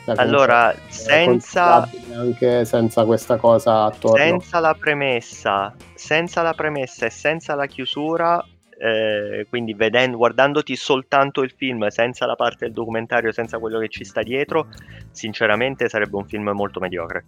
[0.06, 1.88] Cioè, allora, senza...
[2.14, 4.18] Anche senza questa cosa attorno.
[4.18, 8.44] Senza la premessa, senza la premessa e senza la chiusura,
[8.80, 13.90] eh, quindi vedendo, guardandoti soltanto il film, senza la parte del documentario, senza quello che
[13.90, 14.68] ci sta dietro,
[15.12, 17.26] sinceramente sarebbe un film molto mediocre.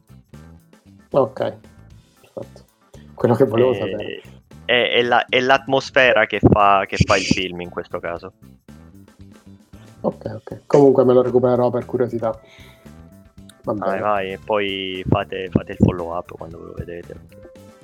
[1.11, 1.57] Ok,
[2.21, 2.65] perfetto.
[3.13, 3.75] Quello che volevo e...
[3.75, 4.21] sapere
[4.65, 8.33] è, è, la, è l'atmosfera che fa, che fa il film in questo caso.
[10.01, 10.61] Ok, ok.
[10.65, 12.39] Comunque me lo recupererò per curiosità.
[13.63, 13.85] Va bene.
[13.85, 17.19] Vai, vai, e poi fate, fate il follow up quando ve lo vedete.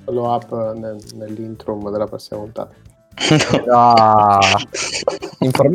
[0.04, 2.74] Follow up nel, nell'intro della prossima puntata.
[3.72, 4.38] ah,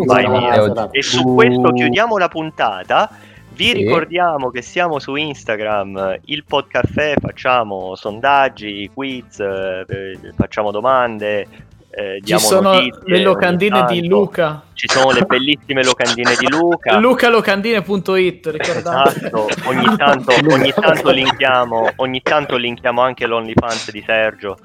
[0.06, 3.10] vai, e su questo chiudiamo la puntata.
[3.54, 3.74] Vi sì.
[3.74, 11.48] ricordiamo che siamo su Instagram, il Podcaffè, facciamo sondaggi, quiz, eh, facciamo domande,
[11.96, 14.64] eh, Ci sono notizie, le locandine di Luca.
[14.74, 16.98] Ci sono le bellissime locandine di Luca.
[16.98, 19.18] lucalocandine.it, ricordate.
[19.18, 24.58] Esatto, ogni tanto, ogni tanto, linkiamo, ogni tanto linkiamo anche l'OnlyFans di Sergio.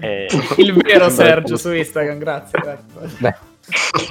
[0.00, 2.58] Eh, il vero Sergio su Instagram, grazie.
[2.60, 3.16] grazie.
[3.18, 3.34] Beh,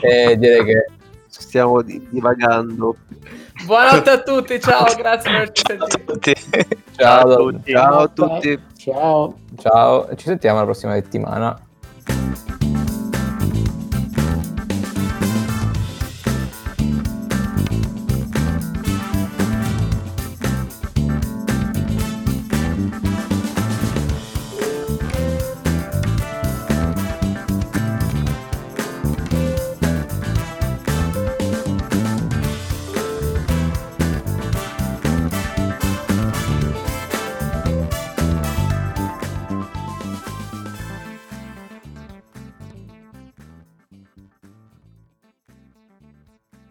[0.01, 0.85] eh, direi che
[1.27, 2.95] stiamo divagando.
[3.65, 6.19] Buonanotte a tutti, ciao, grazie per averci sentito.
[6.95, 7.71] Ciao, a tutti.
[7.71, 8.59] Ciao a tutti.
[8.77, 9.37] Ciao.
[9.57, 11.59] Ciao, ci sentiamo la prossima settimana.